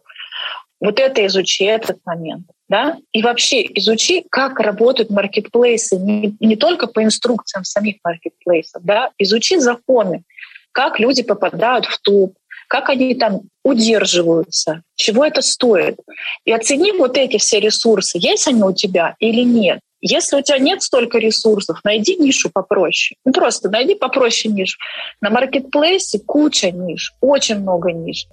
Вот 0.80 1.00
это 1.00 1.26
изучи 1.26 1.64
этот 1.64 1.98
момент. 2.06 2.46
Да? 2.68 2.98
И 3.12 3.22
вообще 3.22 3.64
изучи, 3.76 4.26
как 4.30 4.60
работают 4.60 5.12
маркетплейсы 5.12 5.98
не, 5.98 6.36
не 6.40 6.56
только 6.56 6.88
по 6.88 7.04
инструкциям 7.04 7.64
самих 7.64 7.98
маркетплейсов, 8.04 8.84
да? 8.84 9.12
изучи 9.20 9.60
законы, 9.60 10.24
как 10.72 11.00
люди 11.00 11.24
попадают 11.24 11.86
в 11.86 12.02
топ, 12.02 12.34
как 12.68 12.90
они 12.90 13.16
там 13.16 13.42
удерживаются, 13.64 14.82
чего 14.96 15.26
это 15.26 15.42
стоит. 15.42 15.98
И 16.46 16.52
оцени 16.52 16.92
вот 16.92 17.18
эти 17.18 17.38
все 17.38 17.60
ресурсы, 17.60 18.18
есть 18.18 18.48
они 18.48 18.64
у 18.64 18.74
тебя 18.74 19.16
или 19.20 19.42
нет. 19.42 19.80
Если 20.02 20.38
у 20.38 20.42
тебя 20.42 20.60
нет 20.60 20.84
столько 20.84 21.18
ресурсов, 21.18 21.80
найди 21.84 22.16
нишу 22.18 22.52
попроще. 22.54 23.18
Ну, 23.26 23.32
просто 23.32 23.72
найди 23.72 23.96
попроще 23.96 24.54
нишу. 24.54 24.78
На 25.20 25.32
маркетплейсе 25.32 26.20
куча 26.20 26.70
ниш, 26.70 27.14
очень 27.22 27.60
много 27.60 27.92
ниш. 27.92 28.28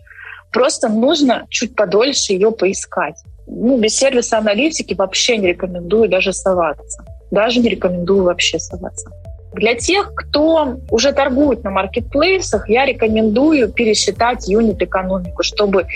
Просто 0.52 0.90
нужно 0.90 1.46
чуть 1.48 1.74
подольше 1.74 2.34
ее 2.34 2.52
поискать. 2.52 3.16
Ну, 3.46 3.78
без 3.78 3.96
сервиса 3.96 4.38
аналитики 4.38 4.92
вообще 4.92 5.38
не 5.38 5.48
рекомендую 5.48 6.10
даже 6.10 6.34
соваться. 6.34 7.04
Даже 7.30 7.60
не 7.60 7.70
рекомендую 7.70 8.24
вообще 8.24 8.58
соваться. 8.58 9.10
Для 9.54 9.74
тех, 9.74 10.14
кто 10.14 10.78
уже 10.90 11.12
торгует 11.12 11.62
на 11.62 11.70
маркетплейсах, 11.70 12.68
я 12.68 12.86
рекомендую 12.86 13.70
пересчитать 13.70 14.48
юнит-экономику, 14.48 15.42
чтобы 15.42 15.86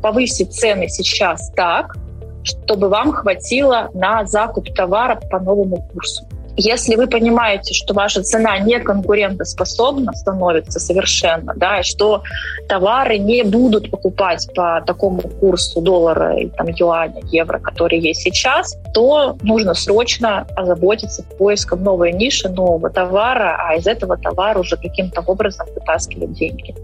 повысить 0.00 0.52
цены 0.52 0.88
сейчас 0.88 1.50
так, 1.56 1.96
чтобы 2.44 2.88
вам 2.88 3.12
хватило 3.12 3.90
на 3.94 4.26
закуп 4.26 4.72
товара 4.74 5.16
по 5.16 5.40
новому 5.40 5.88
курсу. 5.92 6.28
Если 6.56 6.94
вы 6.94 7.08
понимаете, 7.08 7.74
что 7.74 7.94
ваша 7.94 8.22
цена 8.22 8.58
не 8.58 8.78
конкурентоспособна 8.78 10.12
становится 10.12 10.78
совершенно, 10.78 11.52
да, 11.56 11.80
и 11.80 11.82
что 11.82 12.22
товары 12.68 13.18
не 13.18 13.42
будут 13.42 13.90
покупать 13.90 14.48
по 14.54 14.80
такому 14.86 15.22
курсу 15.22 15.80
доллара, 15.80 16.36
и, 16.38 16.46
там, 16.48 16.68
юаня, 16.68 17.20
евро, 17.30 17.58
который 17.58 17.98
есть 17.98 18.22
сейчас, 18.22 18.76
то 18.92 19.36
нужно 19.42 19.74
срочно 19.74 20.46
озаботиться 20.54 21.24
поиском 21.38 21.82
новой 21.82 22.12
ниши, 22.12 22.48
нового 22.48 22.88
товара, 22.88 23.56
а 23.58 23.74
из 23.74 23.86
этого 23.86 24.16
товара 24.16 24.60
уже 24.60 24.76
каким-то 24.76 25.22
образом 25.22 25.66
вытаскивать 25.74 26.32
деньги. 26.34 26.74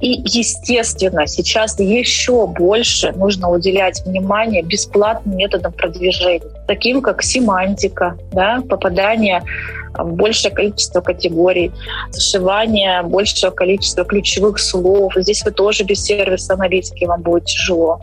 И, 0.00 0.22
естественно, 0.24 1.26
сейчас 1.26 1.78
еще 1.80 2.46
больше 2.46 3.12
нужно 3.12 3.50
уделять 3.50 4.02
внимание 4.06 4.62
бесплатным 4.62 5.36
методам 5.36 5.72
продвижения, 5.72 6.46
таким 6.66 7.02
как 7.02 7.22
семантика, 7.22 8.16
да, 8.32 8.62
попадание 8.68 9.42
в 9.94 10.12
большее 10.14 10.52
количество 10.52 11.00
категорий, 11.00 11.72
зашивание 12.10 13.02
большего 13.02 13.50
количества 13.50 14.04
ключевых 14.04 14.58
слов. 14.58 15.12
Здесь 15.16 15.44
вы 15.44 15.50
тоже 15.50 15.84
без 15.84 16.02
сервиса 16.04 16.54
аналитики 16.54 17.04
вам 17.04 17.22
будет 17.22 17.46
тяжело 17.46 18.00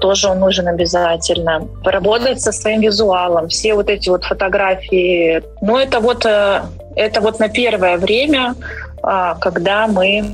тоже 0.00 0.28
он 0.28 0.40
нужен 0.40 0.68
обязательно. 0.68 1.66
Поработать 1.84 2.40
со 2.40 2.52
своим 2.52 2.80
визуалом, 2.80 3.48
все 3.48 3.74
вот 3.74 3.88
эти 3.88 4.08
вот 4.08 4.24
фотографии. 4.24 5.42
Ну, 5.60 5.78
это 5.78 6.00
вот, 6.00 6.24
э, 6.26 6.62
это 6.96 7.20
вот 7.20 7.38
на 7.38 7.48
первое 7.48 7.98
время, 7.98 8.54
а, 9.02 9.34
когда 9.36 9.86
мы 9.86 10.24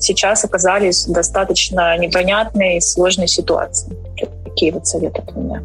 сейчас 0.00 0.44
оказались 0.44 1.06
в 1.06 1.12
достаточно 1.12 1.96
непонятной 1.98 2.76
и 2.76 2.80
сложной 2.80 3.28
ситуации. 3.28 3.92
Такие 4.44 4.72
вот 4.72 4.86
советы 4.86 5.22
от 5.26 5.36
меня. 5.36 5.62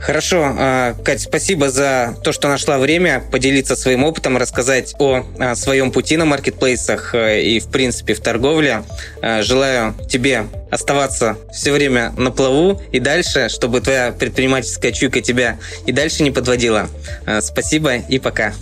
Хорошо, 0.00 0.54
а, 0.58 0.94
Кать, 1.04 1.20
спасибо 1.22 1.70
за 1.70 2.16
то, 2.22 2.32
что 2.32 2.48
нашла 2.48 2.78
время 2.78 3.22
поделиться 3.30 3.76
своим 3.76 4.04
опытом, 4.04 4.36
рассказать 4.36 4.94
о 4.98 5.24
своем 5.54 5.90
пути 5.90 6.16
на 6.16 6.24
маркетплейсах 6.24 7.14
э, 7.14 7.42
и, 7.42 7.60
в 7.60 7.68
принципе, 7.68 8.14
в 8.14 8.20
торговле. 8.20 8.84
Э, 9.22 9.42
желаю 9.42 9.94
тебе 10.08 10.46
оставаться 10.70 11.36
все 11.52 11.72
время 11.72 12.12
на 12.16 12.30
плаву 12.30 12.80
и 12.92 13.00
дальше, 13.00 13.48
чтобы 13.48 13.80
твоя 13.80 14.12
предпринимательская 14.12 14.92
чуйка 14.92 15.20
тебя 15.20 15.58
и 15.86 15.92
дальше 15.92 16.22
не 16.22 16.30
подводила. 16.30 16.88
Э, 17.26 17.40
спасибо 17.40 17.96
и 17.96 18.18
пока. 18.18 18.52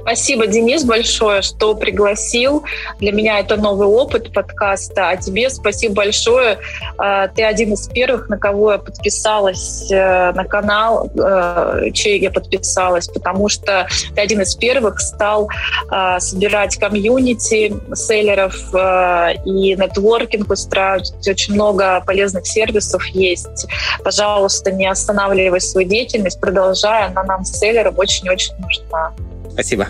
Спасибо, 0.00 0.46
Денис, 0.46 0.84
большое, 0.84 1.42
что 1.42 1.74
пригласил. 1.74 2.64
Для 2.98 3.12
меня 3.12 3.38
это 3.38 3.56
новый 3.56 3.86
опыт 3.86 4.32
подкаста. 4.32 5.10
А 5.10 5.16
тебе 5.16 5.50
спасибо 5.50 5.94
большое. 5.94 6.58
А, 6.98 7.28
ты 7.28 7.44
один 7.44 7.74
из 7.74 7.88
первых, 7.88 8.28
на 8.28 8.38
кого 8.38 8.72
я 8.72 8.78
подписалась 8.78 9.90
э, 9.90 10.32
на 10.32 10.44
канал, 10.44 11.10
э, 11.14 11.90
чей 11.92 12.20
я 12.20 12.30
подписалась, 12.30 13.08
потому 13.08 13.48
что 13.48 13.86
ты 14.14 14.20
один 14.20 14.40
из 14.40 14.54
первых 14.54 15.00
стал 15.00 15.48
а, 15.88 16.18
собирать 16.20 16.76
комьюнити 16.76 17.74
селлеров 17.94 18.74
э, 18.74 19.34
и 19.44 19.76
нетворкинг 19.76 20.50
устраивать. 20.50 21.12
Очень 21.26 21.54
много 21.54 22.02
полезных 22.06 22.46
сервисов 22.46 23.04
есть. 23.06 23.66
Пожалуйста, 24.02 24.72
не 24.72 24.86
останавливай 24.86 25.60
свою 25.60 25.88
деятельность, 25.88 26.40
продолжай. 26.40 27.06
Она 27.06 27.22
нам, 27.24 27.44
селлерам, 27.44 27.98
очень-очень 27.98 28.54
нужна. 28.58 29.12
Спасибо. 29.52 29.88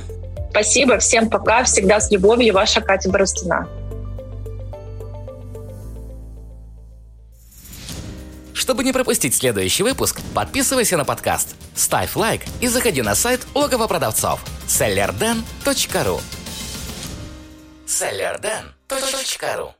Спасибо, 0.50 0.98
всем 0.98 1.30
пока, 1.30 1.64
всегда 1.64 2.00
с 2.00 2.10
любовью, 2.10 2.54
ваша 2.54 2.80
Катя 2.80 3.08
Боростина. 3.10 3.68
Чтобы 8.52 8.84
не 8.84 8.92
пропустить 8.92 9.34
следующий 9.34 9.82
выпуск, 9.82 10.20
подписывайся 10.34 10.96
на 10.96 11.04
подкаст, 11.04 11.56
ставь 11.74 12.14
лайк 12.14 12.42
и 12.60 12.68
заходи 12.68 13.02
на 13.02 13.14
сайт 13.14 13.40
логово 13.54 13.86
продавцов 13.86 14.40
sellerden.ru 14.68 16.20
sellerden.ru 17.86 19.79